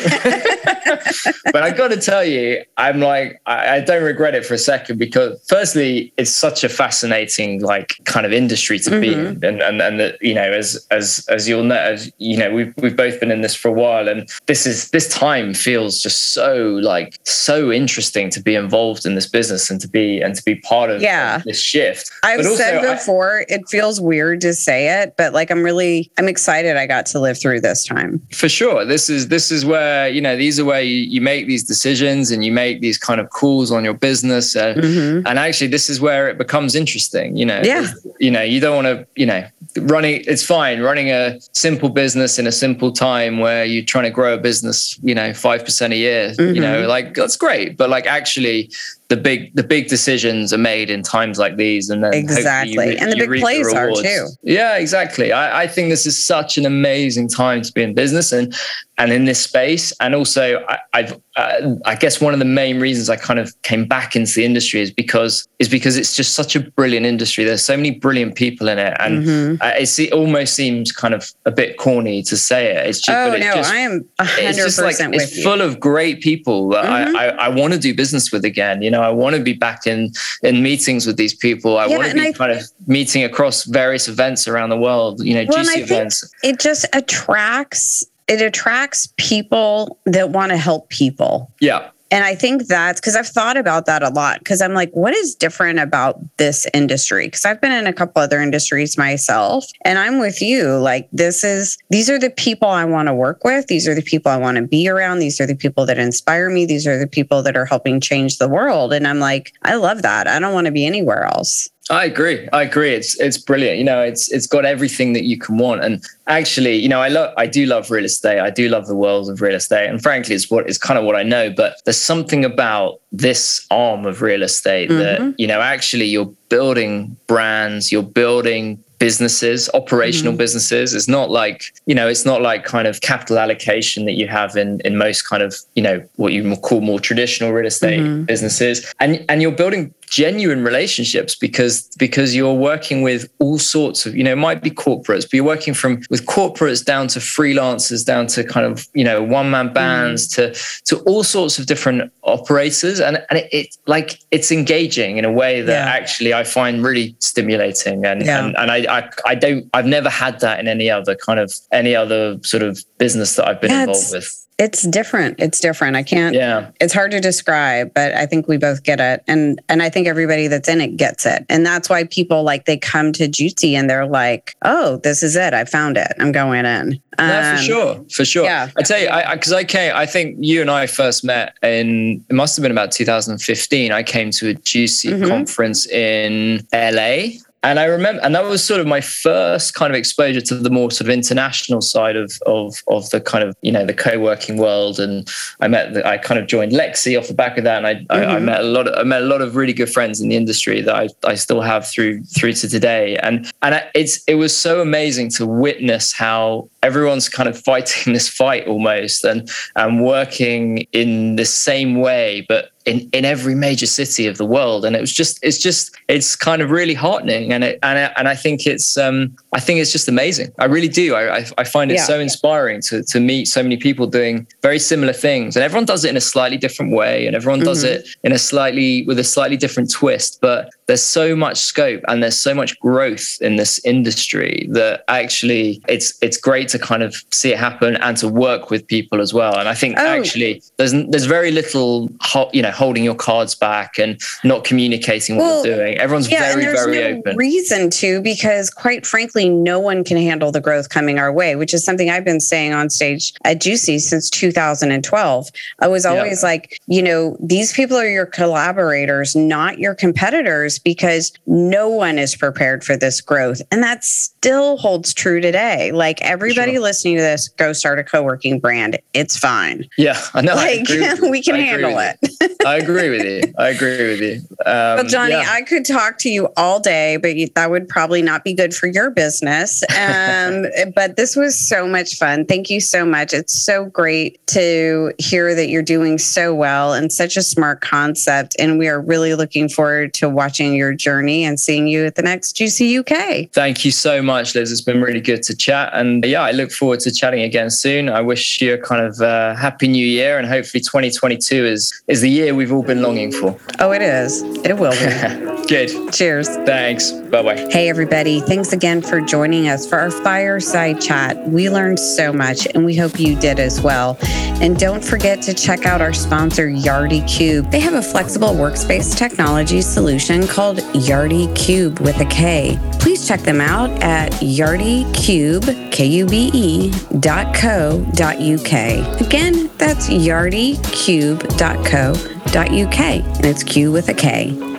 but 1.52 1.64
I 1.64 1.72
got 1.72 1.90
to 1.90 1.98
tell 1.98 2.24
you, 2.24 2.64
I'm 2.78 3.00
like, 3.00 3.42
I, 3.46 3.78
I 3.78 3.80
don't 3.80 4.04
regret 4.04 4.36
it 4.36 4.46
for 4.46 4.54
a 4.54 4.58
second 4.58 5.00
because 5.00 5.42
firstly, 5.48 6.14
it's 6.18 6.32
such 6.32 6.64
a 6.64 6.70
fascinating, 6.70 7.62
like 7.62 8.00
kind 8.04 8.26
of 8.26 8.34
industry 8.34 8.80
to 8.80 8.90
mm-hmm. 8.90 9.02
be 9.02 9.14
in. 9.14 9.26
And, 9.44 9.62
and, 9.62 9.82
and, 9.82 10.00
the, 10.00 10.18
you 10.22 10.34
know, 10.34 10.52
as, 10.52 10.86
as, 10.92 11.26
as 11.30 11.48
you'll 11.48 11.64
know, 11.64 11.76
as, 11.76 12.12
you 12.18 12.38
know, 12.38 12.54
we've, 12.54 12.74
we've 12.78 12.96
both 12.96 13.20
been 13.20 13.32
in 13.32 13.42
this 13.42 13.56
for 13.56 13.70
a 13.70 13.74
while 13.74 14.08
and 14.08 14.30
this 14.48 14.66
is, 14.66 14.90
this 14.92 15.08
time 15.10 15.54
feels 15.54 15.85
feels 15.86 16.02
just 16.02 16.34
so 16.34 16.80
like 16.82 17.20
so 17.24 17.72
interesting 17.72 18.30
to 18.32 18.42
be 18.42 18.56
involved 18.56 19.06
in 19.06 19.16
this 19.16 19.28
business 19.28 19.70
and 19.70 19.80
to 19.82 19.88
be 19.88 20.22
and 20.22 20.36
to 20.36 20.44
be 20.44 20.56
part 20.56 20.90
of, 20.90 21.02
yeah. 21.02 21.42
this 21.46 21.60
shift. 21.60 22.12
I've 22.24 22.42
but 22.42 22.56
said 22.56 22.82
before, 22.82 23.40
I, 23.40 23.46
it 23.54 23.68
feels 23.70 24.02
weird 24.02 24.42
to 24.42 24.54
say 24.54 25.02
it, 25.02 25.16
but 25.18 25.34
like 25.34 25.52
I'm 25.52 25.64
really 25.64 26.12
I'm 26.18 26.28
excited 26.28 26.78
I 26.78 26.88
got 26.88 27.06
to 27.08 27.20
live 27.20 27.40
through 27.40 27.62
this 27.62 27.86
time. 27.86 28.22
For 28.32 28.50
sure. 28.50 28.86
This 28.86 29.10
is 29.10 29.28
this 29.28 29.52
is 29.52 29.66
where, 29.66 30.10
you 30.10 30.22
know, 30.22 30.36
these 30.36 30.60
are 30.60 30.66
where 30.66 30.82
you, 30.82 30.98
you 30.98 31.22
make 31.22 31.48
these 31.48 31.64
decisions 31.64 32.32
and 32.32 32.44
you 32.44 32.52
make 32.52 32.82
these 32.82 32.98
kind 32.98 33.22
of 33.22 33.30
calls 33.30 33.72
on 33.72 33.84
your 33.84 33.94
business. 33.94 34.56
Uh, 34.56 34.74
mm-hmm. 34.74 35.28
And 35.28 35.40
actually 35.40 35.68
this 35.68 35.90
is 35.90 36.00
where 36.00 36.30
it 36.30 36.38
becomes 36.38 36.76
interesting, 36.76 37.38
you 37.38 37.46
know. 37.46 37.62
Yeah. 37.64 37.92
You 38.20 38.32
know, 38.32 38.42
you 38.42 38.60
don't 38.60 38.84
want 38.84 38.88
to, 38.88 39.08
you 39.16 39.26
know, 39.26 39.46
running 39.82 40.24
it's 40.26 40.46
fine 40.46 40.82
running 40.82 41.12
a 41.12 41.40
simple 41.52 41.90
business 41.90 42.40
in 42.40 42.48
a 42.48 42.52
simple 42.52 42.92
time 42.92 43.40
where 43.40 43.66
you're 43.66 43.84
trying 43.84 44.06
to 44.06 44.10
grow 44.10 44.34
a 44.34 44.38
business 44.38 44.98
you 45.04 45.14
know 45.14 45.34
5% 45.76 45.92
a 45.92 45.96
year 45.96 46.30
mm-hmm. 46.30 46.56
you 46.56 46.62
know 46.62 46.82
mm-hmm. 46.82 46.90
like 46.90 47.14
that's 47.14 47.38
great 47.38 47.78
but 47.78 47.90
like 47.90 48.06
actually 48.06 48.70
the 49.10 49.18
big 49.18 49.54
the 49.56 49.64
big 49.64 49.88
decisions 49.88 50.52
are 50.52 50.58
made 50.58 50.90
in 50.90 51.04
times 51.04 51.38
like 51.38 51.58
these 51.58 51.90
and 51.90 52.04
then 52.04 52.14
exactly 52.14 52.78
re- 52.78 52.98
and 52.98 53.12
the 53.12 53.28
big 53.28 53.40
plays 53.40 53.72
the 53.72 53.78
are 53.78 53.92
too. 53.92 54.28
Yeah 54.42 54.78
exactly. 54.78 55.32
I, 55.32 55.64
I 55.64 55.68
think 55.68 55.90
this 55.90 56.06
is 56.06 56.24
such 56.24 56.58
an 56.58 56.66
amazing 56.66 57.28
time 57.28 57.62
to 57.62 57.72
be 57.72 57.84
in 57.84 57.94
business 57.94 58.32
and 58.32 58.56
and 58.98 59.12
in 59.12 59.26
this 59.26 59.44
space. 59.44 59.92
And 60.00 60.16
also 60.16 60.66
I, 60.70 60.80
have 60.94 61.22
uh, 61.36 61.76
I 61.86 61.96
guess 61.96 62.22
one 62.22 62.34
of 62.34 62.40
the 62.40 62.46
main 62.46 62.80
reasons 62.80 63.10
I 63.10 63.18
kind 63.18 63.40
of 63.40 63.54
came 63.62 63.86
back 63.86 64.16
into 64.16 64.34
the 64.36 64.46
industry 64.46 64.80
is 64.82 64.90
because 64.90 65.48
is 65.60 65.70
because 65.70 65.98
it's 65.98 66.16
just 66.16 66.34
such 66.34 66.56
a 66.56 66.60
brilliant 66.60 67.06
industry. 67.06 67.44
There's 67.44 67.64
so 67.64 67.76
many 67.76 67.92
brilliant 67.92 68.36
people 68.36 68.70
in 68.70 68.80
it 68.80 68.96
and 69.00 69.26
mm-hmm. 69.26 69.62
uh, 69.62 69.72
it 69.76 70.14
almost 70.14 70.56
seems 70.56 70.92
kind 70.92 71.14
of 71.14 71.32
a 71.46 71.52
bit 71.52 71.78
corny 71.78 72.24
to 72.24 72.38
say 72.38 72.72
it. 72.72 72.88
It's 72.88 73.02
just, 73.02 73.16
oh 73.16 73.34
it's 73.34 73.46
no 73.46 73.54
just, 73.56 73.72
I 73.72 73.78
am 73.78 74.06
100% 74.20 74.50
it's 74.50 74.58
just 74.58 74.82
like 74.82 74.96
it's 75.00 75.44
full 75.44 75.62
of 75.62 75.80
great 75.80 76.22
people 76.22 76.70
that 76.70 76.86
mm-hmm. 76.86 77.16
I, 77.16 77.28
I, 77.28 77.46
I 77.46 77.50
want 77.50 77.74
to 77.74 77.80
do 77.80 77.94
business 77.94 78.32
with 78.32 78.46
again 78.46 78.82
you 78.82 78.90
know 78.90 78.95
know, 78.96 79.04
I 79.04 79.10
want 79.10 79.36
to 79.36 79.42
be 79.42 79.54
back 79.54 79.86
in 79.86 80.12
in 80.44 80.64
meetings 80.64 81.06
with 81.06 81.18
these 81.18 81.34
people. 81.34 81.78
I 81.78 81.86
yeah, 81.86 81.98
want 81.98 82.10
to 82.10 82.16
be 82.16 82.28
I 82.28 82.32
kind 82.32 82.52
of 82.52 82.64
meeting 82.88 83.24
across 83.24 83.64
various 83.66 84.08
events 84.08 84.48
around 84.48 84.70
the 84.70 84.78
world. 84.78 85.24
You 85.24 85.36
know, 85.36 85.46
well, 85.50 85.64
GCUC 85.64 85.78
events. 85.78 86.34
It 86.44 86.60
just 86.60 86.86
attracts 86.94 88.04
it 88.28 88.42
attracts 88.42 89.14
people 89.18 90.00
that 90.06 90.32
want 90.32 90.52
to 90.52 90.58
help 90.58 90.90
people. 90.90 91.52
Yeah. 91.60 91.90
And 92.12 92.24
I 92.24 92.36
think 92.36 92.68
that's 92.68 93.02
because 93.02 93.16
I've 93.16 93.28
thought 93.28 93.58
about 93.58 93.88
that 93.88 94.04
a 94.04 94.10
lot 94.10 94.40
because 94.40 94.62
I'm 94.62 94.74
like, 94.74 94.92
what 94.92 95.14
is 95.16 95.34
different 95.36 95.80
about 95.80 96.20
this 96.38 96.68
industry? 96.74 97.28
Because 97.28 97.46
I've 97.46 97.60
been 97.60 97.72
in 97.72 97.88
a 97.88 97.94
couple 97.94 98.22
other 98.22 98.42
industries 98.42 98.98
myself 98.98 99.66
and 99.84 99.98
I'm 99.98 100.20
with 100.20 100.42
you. 100.42 100.78
Like, 100.78 101.10
this 101.12 101.44
is, 101.44 101.78
these 101.90 102.10
are 102.10 102.20
the 102.20 102.30
people 102.30 102.68
I 102.68 102.86
want 102.86 103.08
to 103.08 103.14
work 103.14 103.44
with. 103.44 103.68
These 103.68 103.88
are 103.88 103.96
the 103.96 104.04
people 104.04 104.32
I 104.32 104.38
want 104.38 104.58
to 104.58 104.64
be 104.64 104.88
around. 104.88 105.20
These 105.20 105.42
are 105.42 105.48
the 105.48 105.56
people 105.56 105.86
that 105.88 105.98
inspire 105.98 106.50
me. 106.50 106.66
These 106.66 106.86
are 106.86 107.00
the 107.00 107.08
people 107.08 107.42
that 107.44 107.58
are 107.58 107.66
helping 107.66 108.00
change 108.00 108.38
the 108.38 108.50
world. 108.50 108.94
And 108.94 109.08
I'm 109.08 109.20
like, 109.20 109.54
I 109.64 109.76
love 109.76 110.04
that. 110.04 110.28
I 110.28 110.40
don't 110.40 110.54
want 110.54 110.66
to 110.66 110.72
be 110.72 110.86
anywhere 110.86 111.24
else. 111.24 111.70
I 111.92 112.06
agree. 112.06 112.50
I 112.52 112.64
agree. 112.64 112.96
It's 112.96 113.20
it's 113.20 113.38
brilliant. 113.38 113.78
You 113.78 113.84
know, 113.84 114.02
it's 114.02 114.32
it's 114.32 114.48
got 114.48 114.66
everything 114.66 115.14
that 115.14 115.24
you 115.24 115.38
can 115.38 115.58
want. 115.58 115.84
And 115.84 116.04
actually, 116.26 116.78
you 116.78 116.90
know, 116.90 117.00
I 117.00 117.10
love 117.10 117.32
I 117.38 117.46
do 117.46 117.68
love 117.68 117.92
real 117.92 118.06
estate. 118.06 118.40
I 118.40 118.50
do 118.50 118.70
love 118.70 118.88
the 118.88 118.96
world 118.96 119.30
of 119.30 119.40
real 119.40 119.54
estate. 119.54 119.88
And 119.88 120.02
frankly, 120.02 120.34
it's 120.34 120.50
what 120.50 120.68
it's 120.68 120.80
kind 120.80 120.98
of 120.98 121.06
what 121.06 121.16
I 121.16 121.22
know. 121.22 121.52
But 121.52 121.78
there's 121.86 122.02
something 122.02 122.44
about 122.44 123.02
this 123.12 123.68
arm 123.70 124.06
of 124.08 124.24
real 124.24 124.42
estate 124.42 124.90
mm-hmm. 124.90 125.00
that, 125.00 125.40
you 125.40 125.46
know, 125.46 125.62
actually 125.62 126.06
you're 126.06 126.34
building 126.50 127.16
brands, 127.28 127.92
you're 127.92 128.02
building 128.02 128.84
businesses, 128.98 129.70
operational 129.74 130.32
mm-hmm. 130.32 130.40
businesses. 130.40 130.96
It's 130.96 131.08
not 131.08 131.30
like, 131.30 131.74
you 131.86 131.94
know, 131.94 132.08
it's 132.08 132.26
not 132.26 132.42
like 132.42 132.64
kind 132.64 132.88
of 132.88 133.02
capital 133.02 133.38
allocation 133.38 134.06
that 134.06 134.14
you 134.14 134.28
have 134.28 134.58
in 134.58 134.80
in 134.82 134.98
most 134.98 135.24
kind 135.24 135.44
of, 135.44 135.56
you 135.76 135.84
know, 135.84 136.04
what 136.16 136.34
you 136.34 136.56
call 136.58 136.82
more 136.82 137.00
traditional 137.00 137.52
real 137.52 137.68
estate 137.68 138.00
mm-hmm. 138.00 138.24
businesses. 138.24 138.92
And 139.00 139.24
and 139.30 139.44
you're 139.44 139.52
building 139.52 139.94
genuine 140.10 140.64
relationships 140.64 141.36
because 141.36 141.88
because 141.98 142.36
you're 142.36 142.54
working 142.54 143.02
with 143.02 143.30
all 143.40 143.58
sorts 143.58 144.06
of 144.06 144.16
you 144.16 144.24
know 144.24 144.34
it 144.34 144.38
might 144.38 144.62
be 144.62 144.70
corporates 144.70 145.24
but 145.24 145.34
you're 145.34 145.44
working 145.44 145.74
from 145.74 146.02
with 146.10 146.26
corporates 146.26 146.84
down 146.84 147.08
to 147.08 147.20
freelancers 147.20 148.06
down 148.06 148.28
to 148.28 148.44
kind 148.44 148.66
of 148.66 148.88
you 148.94 149.04
know 149.04 149.22
one 149.22 149.50
man 149.50 149.72
bands 149.74 150.28
mm. 150.28 150.36
to 150.36 150.86
to 150.86 151.02
all 151.04 151.24
sorts 151.24 151.60
of 151.60 151.66
different 151.66 152.12
operators 152.24 153.00
and 153.00 153.24
and 153.30 153.40
it, 153.40 153.50
it, 153.52 153.78
like 153.88 154.20
it's 154.32 154.52
engaging 154.52 155.18
in 155.18 155.26
a 155.26 155.32
way 155.32 155.62
that 155.62 155.86
yeah. 155.86 155.92
actually 155.92 156.34
I 156.34 156.44
find 156.44 156.84
really 156.84 157.16
stimulating 157.20 158.06
and 158.06 158.26
yeah. 158.26 158.46
and, 158.46 158.56
and 158.58 158.72
I, 158.72 158.98
I, 159.00 159.10
I 159.26 159.36
don't 159.36 159.70
I've 159.74 159.86
never 159.86 160.10
had 160.10 160.40
that 160.42 160.60
in 160.60 160.68
any 160.68 160.90
other 160.90 161.16
kind 161.16 161.40
of 161.40 161.54
any 161.72 161.96
other 161.96 162.40
sort 162.44 162.64
of 162.64 162.84
business 162.98 163.36
that 163.36 163.48
I've 163.48 163.62
been 163.62 163.72
yeah, 163.72 163.82
involved 163.82 164.12
with 164.12 164.45
it's 164.58 164.84
different. 164.84 165.40
It's 165.40 165.60
different. 165.60 165.98
I 165.98 166.04
can't 166.04 166.34
yeah. 166.34 166.72
it's 166.80 166.94
hard 166.94 167.12
to 167.12 167.20
describe 167.20 167.94
but 167.94 168.14
i 168.14 168.26
think 168.26 168.48
we 168.48 168.58
both 168.58 168.84
get 168.84 169.00
it. 169.00 169.24
And 169.28 169.62
and 169.68 169.82
i 169.82 169.90
think 169.90 170.08
everybody 170.08 170.48
that's 170.48 170.70
in 170.70 170.82
it 170.82 170.98
gets 170.98 171.26
it. 171.26 171.46
And 171.50 171.66
that's 171.66 171.90
why 171.90 172.06
people 172.06 172.44
like 172.44 172.66
they 172.66 172.78
come 172.78 173.12
to 173.14 173.28
GCUC 173.28 173.74
and 173.74 173.90
they're 173.90 174.06
like 174.06 174.56
oh 174.64 174.98
this 174.98 175.24
is 175.24 175.36
it. 175.36 175.54
I 175.54 175.66
found 175.66 175.98
it. 175.98 176.14
I'm 176.20 176.32
going 176.32 176.66
in. 176.66 177.02
Um, 177.18 177.30
yeah, 177.30 177.56
for 177.56 177.64
sure. 177.64 178.06
For 178.12 178.26
sure. 178.26 178.46
yeah. 178.46 178.70
I 178.78 178.82
tell 178.82 179.00
you 179.00 179.10
i 179.10 179.36
because 179.36 179.52
I, 179.52 179.60
I 179.60 179.64
came 179.64 179.96
i 179.96 180.06
think 180.06 180.38
you 180.40 180.62
and 180.62 180.72
i 180.72 180.88
first 180.88 181.24
met 181.24 181.56
in 181.62 182.24
it 182.30 182.34
must 182.34 182.56
have 182.56 182.64
been 182.64 182.72
about 182.72 182.92
2015 182.92 183.92
i 183.92 184.04
came 184.04 184.32
to 184.32 184.50
a 184.50 184.54
GCUC 184.54 185.12
mm-hmm. 185.12 185.28
conference 185.28 185.88
in 185.88 186.66
la 186.74 187.28
and 187.66 187.80
I 187.80 187.86
remember, 187.86 188.22
and 188.22 188.36
that 188.36 188.46
was 188.46 188.64
sort 188.64 188.80
of 188.80 188.86
my 188.86 189.02
first 189.02 189.74
kind 189.74 189.92
of 189.92 189.98
exposure 189.98 190.40
to 190.40 190.56
the 190.56 190.70
more 190.70 190.92
sort 190.92 191.08
of 191.08 191.10
international 191.10 191.82
side 191.82 192.16
of 192.16 192.32
of 192.46 192.76
of 192.88 193.10
the 193.10 193.20
kind 193.20 193.44
of 193.44 193.56
you 193.64 193.72
know 193.72 193.84
the 193.84 193.94
co-working 193.94 194.58
world. 194.58 195.00
And 195.00 195.28
I 195.62 195.68
met, 195.68 195.96
the, 195.96 196.08
I 196.08 196.20
kind 196.20 196.40
of 196.40 196.46
joined 196.46 196.74
Lexi 196.74 197.18
off 197.18 197.28
the 197.28 197.34
back 197.34 197.58
of 197.58 197.64
that, 197.64 197.78
and 197.78 197.88
I, 197.88 197.96
mm-hmm. 197.96 198.12
I, 198.12 198.16
I, 198.18 198.36
mm-hmm. 198.36 198.46
met 198.46 198.60
a 198.60 198.64
lot, 198.64 198.88
of, 198.88 199.00
I 199.00 199.04
met 199.04 199.24
a 199.24 199.26
lot 199.26 199.42
of 199.42 199.56
really 199.56 199.74
good 199.74 199.90
friends 199.90 200.22
in 200.22 200.30
the 200.30 200.36
industry 200.36 200.82
that 200.82 200.96
I, 200.96 201.10
I 201.24 201.34
still 201.34 201.62
have 201.62 201.88
through 201.88 202.24
through 202.26 202.54
to 202.54 202.70
today. 202.70 203.18
And 203.18 203.52
and 203.64 203.84
it's 203.96 204.24
it 204.26 204.36
was 204.36 204.56
so 204.56 204.80
amazing 204.80 205.32
to 205.32 205.48
witness 205.48 206.14
how 206.14 206.70
everyone's 206.86 207.28
kind 207.28 207.50
of 207.50 207.60
fighting 207.60 208.14
this 208.18 208.30
fight 208.30 208.68
almost 208.68 209.26
and 209.26 209.50
and 209.76 210.04
working 210.04 210.88
in 210.92 211.36
the 211.36 211.46
same 211.46 212.00
way, 212.00 212.46
but 212.48 212.72
in, 212.86 213.10
in 213.14 213.26
every 213.26 213.56
major 213.56 213.88
city 213.88 214.28
of 214.28 214.38
the 214.38 214.46
world. 214.46 214.86
And 214.86 214.96
it 214.96 215.02
was 215.02 215.12
just 215.12 215.40
it's 215.42 215.58
just 215.58 215.96
it's 216.08 216.36
kind 216.36 216.62
of 216.62 216.70
really 216.70 216.94
heartening. 216.94 217.52
And 217.52 217.64
it 217.64 217.80
and, 217.84 218.12
and 218.16 218.28
I 218.28 218.36
think 218.36 218.68
it's 218.68 218.98
um 218.98 219.36
I 219.54 219.60
think 219.60 219.80
it's 219.80 219.92
just 219.92 220.08
amazing. 220.08 220.52
I 220.60 220.66
really 220.66 220.88
do. 220.88 221.16
I 221.16 221.38
I, 221.38 221.46
I 221.58 221.64
find 221.64 221.92
it 221.92 221.96
yeah. 221.96 222.04
so 222.04 222.20
inspiring 222.20 222.82
to 222.84 223.04
to 223.04 223.20
meet 223.20 223.48
so 223.48 223.64
many 223.64 223.78
people 223.78 224.08
doing 224.08 224.48
very 224.62 224.80
similar 224.80 225.14
things. 225.14 225.56
And 225.56 225.64
everyone 225.64 225.86
does 225.86 226.06
it 226.06 226.10
in 226.10 226.18
a 226.18 226.22
slightly 226.22 226.58
different 226.58 226.92
way 226.92 227.26
and 227.26 227.36
everyone 227.36 227.60
does 227.60 227.84
mm-hmm. 227.84 228.02
it 228.02 228.08
in 228.24 228.32
a 228.32 228.40
slightly 228.40 229.04
with 229.08 229.20
a 229.20 229.24
slightly 229.24 229.58
different 229.58 229.92
twist. 229.92 230.40
But 230.42 230.70
there's 230.88 231.04
so 231.04 231.36
much 231.36 231.58
scope 231.58 232.02
and 232.08 232.22
there's 232.22 232.38
so 232.38 232.54
much 232.54 232.80
growth 232.80 233.38
in 233.42 233.56
this 233.56 233.84
industry 233.84 234.68
that 234.72 235.04
actually 235.08 235.82
it's 235.88 236.14
it's 236.22 236.38
great 236.38 236.70
to 236.70 236.75
kind 236.80 237.04
of 237.04 237.16
see 237.32 237.52
it 237.52 237.58
happen 237.58 237.96
and 237.98 238.18
to 238.18 238.28
work 238.28 238.70
with 238.70 238.86
people 238.88 239.22
as 239.22 239.34
well 239.34 239.58
and 239.58 239.68
I 239.68 239.74
think 239.74 239.98
oh. 239.98 240.06
actually 240.06 240.62
there's 240.78 240.94
there's 241.10 241.26
very 241.26 241.52
little 241.52 242.10
you 242.54 242.62
know 242.62 242.72
holding 242.72 243.04
your 243.04 243.16
cards 243.16 243.56
back 243.56 243.98
and 243.98 244.20
not 244.44 244.64
communicating 244.64 245.38
what 245.38 245.44
well, 245.44 245.64
they're 245.64 245.78
doing. 245.78 245.98
Everyone's 245.98 246.30
yeah, 246.30 246.54
very, 246.54 246.66
very 246.66 247.14
no 247.14 247.20
open. 247.20 247.38
Reason 247.38 247.90
to, 247.92 248.22
because 248.22 248.70
quite 248.70 249.06
frankly, 249.06 249.50
no 249.50 249.80
one 249.80 250.04
can 250.04 250.18
handle 250.18 250.52
the 250.52 250.62
growth 250.62 250.90
coming 250.90 251.20
our 251.20 251.32
way, 251.32 251.56
which 251.56 251.74
is 251.74 251.84
something 251.84 252.10
I've 252.10 252.26
been 252.26 252.40
saying 252.40 252.74
on 252.74 252.90
stage 252.90 253.34
at 253.44 253.60
GCUC 253.60 254.00
since 254.00 254.30
2012. 254.30 255.50
I 255.80 255.88
was 255.88 256.06
always 256.06 256.42
yeah. 256.42 256.50
like, 256.50 256.80
you 256.88 257.02
know, 257.02 257.38
these 257.40 257.74
people 257.74 257.98
are 257.98 258.10
your 258.10 258.26
collaborators, 258.26 259.36
not 259.36 259.80
your 259.80 259.96
competitors, 259.96 260.80
because 260.80 261.32
no 261.46 261.90
one 261.90 262.18
is 262.18 262.36
prepared 262.36 262.84
for 262.84 262.98
this 262.98 263.22
growth. 263.22 263.62
And 263.72 263.82
that 263.84 264.04
still 264.04 264.78
holds 264.78 265.14
true 265.14 265.42
today. 265.42 265.92
Like 265.92 266.22
everybody 266.22 266.65
sure. 266.74 266.82
listening 266.82 267.16
to 267.18 267.22
this, 267.22 267.48
go 267.50 267.74
start 267.74 268.00
a 268.00 268.04
co 268.04 268.24
working 268.24 268.60
brand. 268.60 268.98
It's 269.14 269.38
fine. 269.38 269.88
Yeah, 269.98 270.20
I 270.34 270.42
know. 270.42 270.56
Like 270.56 270.90
I 270.90 271.18
we 271.30 271.42
can 271.42 271.56
handle 271.56 271.98
it. 272.00 272.18
I 272.66 272.78
agree 272.78 273.10
with 273.10 273.24
you. 273.24 273.54
I 273.58 273.70
agree 273.70 274.08
with 274.08 274.22
you. 274.22 274.36
Um, 274.66 274.98
well, 274.98 275.04
Jonny, 275.06 275.34
yeah. 275.34 275.46
I 275.50 275.62
could 275.62 275.86
talk 275.86 276.18
to 276.20 276.30
you 276.30 276.50
all 276.58 276.80
day, 276.80 277.18
but 277.18 277.36
that 277.56 277.70
would 277.70 277.88
probably 277.88 278.22
not 278.22 278.44
be 278.44 278.54
good 278.54 278.74
for 278.74 278.88
your 278.88 279.10
business. 279.12 279.84
Um, 280.06 280.66
but 280.94 281.16
this 281.16 281.36
was 281.36 281.58
so 281.58 281.88
much 281.88 282.18
fun. 282.18 282.46
Thank 282.46 282.70
you 282.70 282.80
so 282.80 283.06
much. 283.06 283.34
It's 283.34 283.54
so 283.54 283.86
great 283.86 284.46
to 284.48 285.14
hear 285.18 285.56
that 285.56 285.70
you're 285.70 285.82
doing 285.82 286.18
so 286.18 286.54
well 286.54 286.94
and 286.94 287.12
such 287.12 287.38
a 287.38 287.42
smart 287.42 287.82
concept. 287.82 288.56
And 288.60 288.78
we 288.78 288.88
are 288.88 289.02
really 289.02 289.34
looking 289.36 289.68
forward 289.68 290.14
to 290.16 290.30
watching 290.30 290.74
your 290.74 290.94
journey 290.94 291.44
and 291.44 291.60
seeing 291.60 291.88
you 291.88 292.06
at 292.06 292.16
the 292.16 292.22
next 292.22 292.58
GCUC 292.58 292.96
UK. 293.00 293.50
Thank 293.52 293.86
you 293.86 293.92
so 293.92 294.22
much, 294.22 294.56
Liz. 294.56 294.72
It's 294.72 294.82
been 294.82 295.02
really 295.02 295.22
good 295.22 295.44
to 295.44 295.56
chat. 295.56 295.92
And 295.94 296.24
yeah, 296.26 296.45
I 296.46 296.52
look 296.52 296.72
forward 296.72 297.00
to 297.02 297.12
chatting 297.12 297.42
again 297.42 297.70
soon. 297.70 298.08
I 298.08 298.22
wish 298.22 298.62
you 298.62 298.76
a 298.76 298.78
kind 298.78 299.06
of 299.06 299.20
uh, 299.20 299.56
happy 299.56 299.88
new 299.88 300.06
year 300.06 300.38
and 300.38 300.48
hopefully 300.48 300.82
2022 300.82 301.66
is, 301.66 302.04
is 302.08 302.22
the 302.22 302.30
year 302.30 302.54
we've 302.54 302.72
all 302.72 302.84
been 302.84 303.02
longing 303.02 303.32
for. 303.32 303.58
Oh, 303.80 303.92
it 303.92 304.02
is. 304.02 304.44
It 304.64 304.74
will 304.78 304.92
be. 304.92 305.52
Good. 305.68 306.14
Cheers. 306.14 306.48
Thanks. 306.48 307.12
Bye 307.12 307.42
bye. 307.42 307.56
Hey, 307.72 307.90
everybody. 307.90 308.40
Thanks 308.42 308.72
again 308.72 309.02
for 309.02 309.20
joining 309.20 309.68
us 309.68 309.88
for 309.88 309.98
our 309.98 310.12
fireside 310.12 311.02
chat. 311.02 311.48
We 311.48 311.70
learned 311.70 312.00
so 312.00 312.32
much, 312.32 312.68
and 312.76 312.86
we 312.86 312.96
hope 312.96 313.20
you 313.20 313.36
did 313.36 313.60
as 313.60 313.82
well. 313.82 314.18
And 314.62 314.78
don't 314.78 315.04
forget 315.04 315.42
to 315.44 315.54
check 315.54 315.86
out 315.86 316.02
our 316.02 316.14
sponsor, 316.14 316.68
Yardi 316.68 317.22
Kube. 317.24 317.70
They 317.72 317.80
have 317.80 317.96
a 317.96 318.02
flexible 318.02 318.50
workspace 318.50 319.18
technology 319.18 319.82
solution 319.82 320.48
called 320.48 320.78
Yardi 320.94 321.48
Kube 321.56 322.00
with 322.00 322.20
a 322.22 322.26
K. 322.26 322.78
Please 323.00 323.28
check 323.28 323.42
them 323.42 323.60
out 323.60 323.90
at 324.04 324.32
yardikube, 324.34 325.92
K-U-B-E, 325.92 326.92
dot 327.20 327.56
co 327.56 328.06
dot 328.14 328.38
UK. 328.38 329.20
Again, 329.20 329.70
that's 329.78 330.10
yardikube.co 330.10 332.14
dot 332.52 332.70
UK, 332.70 333.00
and 333.00 333.46
it's 333.46 333.64
Q 333.64 333.92
with 333.92 334.10
a 334.10 334.14
K. 334.14 334.75